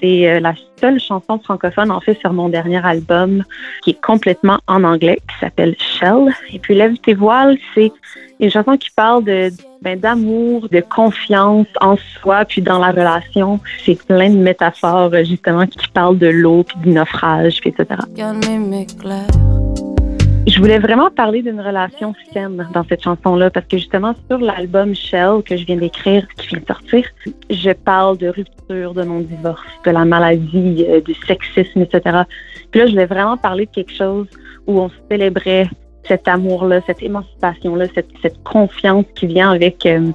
C'est 0.00 0.28
euh, 0.28 0.40
la 0.40 0.54
seule 0.80 1.00
chanson 1.00 1.38
francophone, 1.38 1.90
en 1.90 2.00
fait, 2.00 2.18
sur 2.20 2.32
mon 2.32 2.48
dernier 2.48 2.84
album, 2.84 3.44
qui 3.82 3.90
est 3.90 4.00
complètement 4.00 4.58
en 4.66 4.84
anglais, 4.84 5.18
qui 5.28 5.38
s'appelle 5.38 5.74
Shell. 5.78 6.28
Et 6.52 6.58
puis, 6.58 6.74
Lève 6.74 6.96
tes 6.98 7.14
voiles, 7.14 7.56
c'est 7.74 7.92
une 8.40 8.50
chanson 8.50 8.76
qui 8.76 8.90
parle 8.90 9.24
de 9.24 9.50
ben, 9.86 10.00
d'amour, 10.00 10.68
de 10.68 10.80
confiance 10.80 11.68
en 11.80 11.96
soi, 11.96 12.44
puis 12.44 12.60
dans 12.60 12.80
la 12.80 12.90
relation. 12.90 13.60
C'est 13.84 13.96
plein 14.04 14.30
de 14.30 14.36
métaphores, 14.36 15.14
justement, 15.22 15.64
qui 15.64 15.86
parlent 15.94 16.18
de 16.18 16.26
l'eau, 16.26 16.64
puis 16.64 16.76
du 16.80 16.88
naufrage, 16.88 17.60
puis 17.60 17.70
etc. 17.70 18.02
Je 20.48 20.58
voulais 20.58 20.80
vraiment 20.80 21.08
parler 21.10 21.40
d'une 21.40 21.60
relation 21.60 22.14
saine 22.32 22.66
dans 22.74 22.84
cette 22.88 23.04
chanson-là 23.04 23.50
parce 23.50 23.66
que 23.66 23.78
justement 23.78 24.14
sur 24.28 24.38
l'album 24.38 24.92
Shell 24.92 25.42
que 25.44 25.56
je 25.56 25.64
viens 25.64 25.76
d'écrire, 25.76 26.26
qui 26.36 26.48
vient 26.48 26.60
de 26.60 26.66
sortir, 26.66 27.04
je 27.50 27.70
parle 27.70 28.18
de 28.18 28.28
rupture, 28.28 28.92
de 28.92 29.04
mon 29.04 29.20
divorce, 29.20 29.62
de 29.84 29.90
la 29.92 30.04
maladie, 30.04 30.84
euh, 30.88 31.00
du 31.00 31.14
sexisme, 31.14 31.82
etc. 31.82 32.22
Puis 32.72 32.80
là, 32.80 32.86
je 32.86 32.92
voulais 32.92 33.06
vraiment 33.06 33.36
parler 33.36 33.66
de 33.66 33.70
quelque 33.70 33.92
chose 33.92 34.26
où 34.66 34.80
on 34.80 34.90
célébrait 35.08 35.68
cet 36.06 36.28
amour-là, 36.28 36.80
cette 36.86 37.02
émancipation-là, 37.02 37.86
cette, 37.94 38.42
confiance 38.44 39.04
qui 39.14 39.26
vient 39.26 39.50
avec 39.50 39.84
euh, 39.86 40.10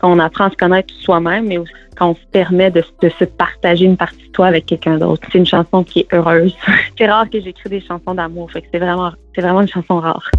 quand 0.00 0.18
apprend 0.18 0.44
à 0.44 0.50
se 0.50 0.56
connaître 0.56 0.92
soi-même, 0.94 1.46
mais 1.46 1.58
aussi 1.58 1.72
quand 1.96 2.10
on 2.10 2.14
se 2.14 2.26
permet 2.30 2.70
de, 2.70 2.84
de 3.02 3.08
se 3.08 3.24
partager 3.24 3.84
une 3.84 3.96
partie 3.96 4.26
de 4.28 4.32
toi 4.32 4.46
avec 4.46 4.66
quelqu'un 4.66 4.98
d'autre. 4.98 5.26
C'est 5.30 5.38
une 5.38 5.46
chanson 5.46 5.82
qui 5.82 6.00
est 6.00 6.14
heureuse. 6.14 6.56
c'est 6.98 7.06
rare 7.06 7.28
que 7.28 7.40
j'écris 7.40 7.70
des 7.70 7.80
chansons 7.80 8.14
d'amour, 8.14 8.50
fait 8.50 8.62
que 8.62 8.68
c'est 8.72 8.78
vraiment, 8.78 9.10
c'est 9.34 9.42
vraiment 9.42 9.62
une 9.62 9.68
chanson 9.68 9.98
rare. 9.98 10.30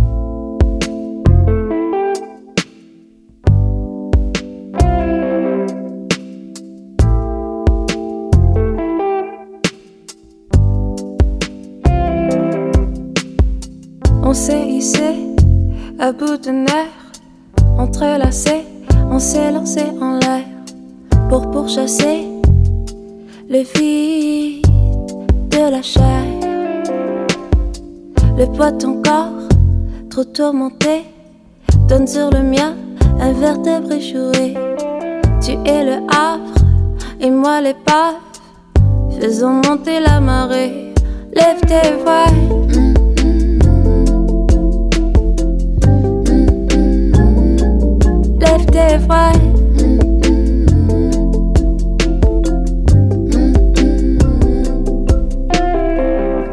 On 14.32 14.34
s'est 14.36 14.68
hissé 14.68 15.16
à 15.98 16.12
bout 16.12 16.38
de 16.38 16.52
nerfs, 16.52 17.12
entrelacés, 17.80 18.64
on 19.10 19.18
s'est 19.18 19.52
lancé 19.52 19.82
en 20.00 20.20
l'air 20.20 20.44
pour 21.30 21.50
pourchasser 21.50 22.28
le 23.50 23.64
vide 23.74 24.64
de 25.50 25.72
la 25.72 25.82
chair. 25.82 26.26
Le 28.38 28.46
poids 28.56 28.72
de 28.72 28.78
ton 28.78 29.02
corps, 29.02 29.48
trop 30.12 30.26
tourmenté, 30.26 31.06
donne 31.88 32.06
sur 32.06 32.30
le 32.30 32.44
mien 32.44 32.76
un 33.20 33.34
vertèbre 33.34 33.94
échoué. 33.94 34.54
Tu 35.42 35.54
es 35.66 35.84
le 35.84 36.06
havre 36.08 36.54
et 37.20 37.32
moi 37.32 37.62
l'épave, 37.62 38.14
faisons 39.20 39.60
monter 39.66 40.00
la 40.00 40.20
marée. 40.20 40.94
Lève 41.34 41.62
tes 41.62 41.96
voiles. 42.04 42.89
Lève 48.40 48.66
tes 48.68 48.98
voiles. 48.98 49.36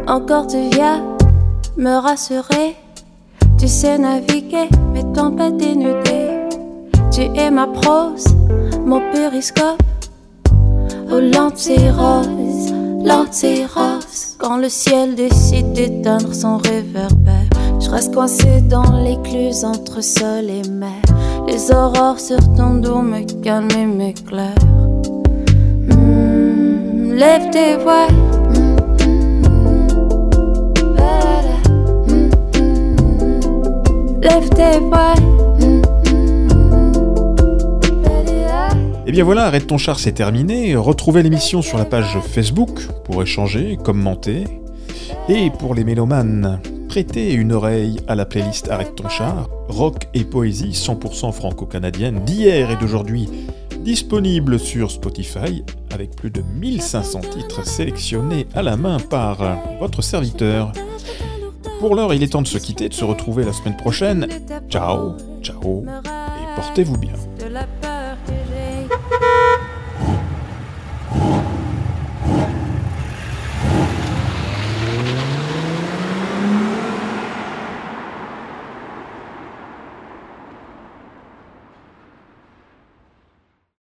Encore 0.09 0.47
tu 0.47 0.59
viens 0.73 1.03
me 1.77 2.01
rassurer. 2.01 2.77
Tu 3.59 3.69
sais 3.69 3.99
naviguer 3.99 4.69
mes 4.93 5.05
tempêtes 5.13 5.57
dénudées. 5.57 6.49
Tu 7.11 7.23
es 7.35 7.51
ma 7.51 7.67
prose, 7.67 8.27
mon 8.85 9.01
périscope. 9.13 9.83
Oh 11.11 11.21
l'anti-rose, 11.21 12.75
l'anti-rose. 13.05 14.37
Quand 14.39 14.59
le 14.59 14.69
ciel 14.69 15.15
décide 15.15 15.73
d'éteindre 15.73 16.35
son 16.35 16.59
réverbère, 16.59 17.49
je 17.81 17.89
reste 17.89 18.13
coincé 18.13 18.61
dans 18.63 18.91
l'écluse 19.03 19.65
entre 19.65 20.03
sol 20.03 20.51
et 20.51 20.69
mer. 20.69 21.01
Les 21.49 21.71
aurores 21.71 22.19
sur 22.19 22.39
ton 22.55 22.75
dos 22.75 23.03
me 23.03 23.23
calment 23.43 23.71
et 23.71 23.87
m'éclairent. 23.87 24.55
Hmm, 25.89 27.13
lève 27.13 27.51
tes 27.51 27.77
voiles. 27.77 28.15
Lève 34.23 34.49
tes 34.51 34.81
voiles. 34.81 35.17
Et 39.07 39.13
bien 39.13 39.23
voilà, 39.23 39.45
Arrête 39.45 39.69
ton 39.69 39.79
char, 39.79 40.01
c'est 40.01 40.13
terminé. 40.13 40.75
Retrouvez 40.75 41.23
l'émission 41.23 41.63
sur 41.63 41.79
la 41.79 41.85
page 41.85 42.19
Facebook 42.29 42.81
pour 43.05 43.23
échanger, 43.23 43.79
commenter. 43.83 44.45
Et 45.29 45.51
pour 45.59 45.77
les 45.77 45.85
mélomanes, 45.85 46.61
prêtez 46.97 47.35
une 47.35 47.53
oreille 47.53 48.01
à 48.09 48.15
la 48.15 48.25
playlist 48.25 48.71
Arrête 48.71 48.95
ton 48.95 49.11
char, 49.11 49.51
rock 49.69 50.09
et 50.15 50.25
poésie 50.25 50.71
100% 50.71 51.31
franco-canadienne 51.31 52.25
d'hier 52.25 52.71
et 52.71 52.77
d'aujourd'hui, 52.77 53.29
disponible 53.81 54.59
sur 54.59 54.91
Spotify 54.91 55.63
avec 55.91 56.17
plus 56.17 56.31
de 56.31 56.41
1500 56.41 57.21
titres 57.21 57.67
sélectionnés 57.67 58.47
à 58.55 58.63
la 58.63 58.79
main 58.79 58.97
par 58.99 59.59
votre 59.79 60.01
serviteur. 60.01 60.73
Pour 61.81 61.97
l'heure, 61.97 62.15
il 62.15 62.23
est 62.23 62.33
temps 62.33 62.41
de 62.41 62.49
se 62.49 62.57
quitter, 62.57 62.89
de 62.89 62.95
se 62.95 63.05
retrouver 63.05 63.45
la 63.45 63.53
semaine 63.53 63.77
prochaine. 63.77 64.27
Ciao, 64.71 65.17
ciao, 65.43 65.85
et 65.85 66.57
portez-vous 66.57 66.97
bien. 66.97 67.13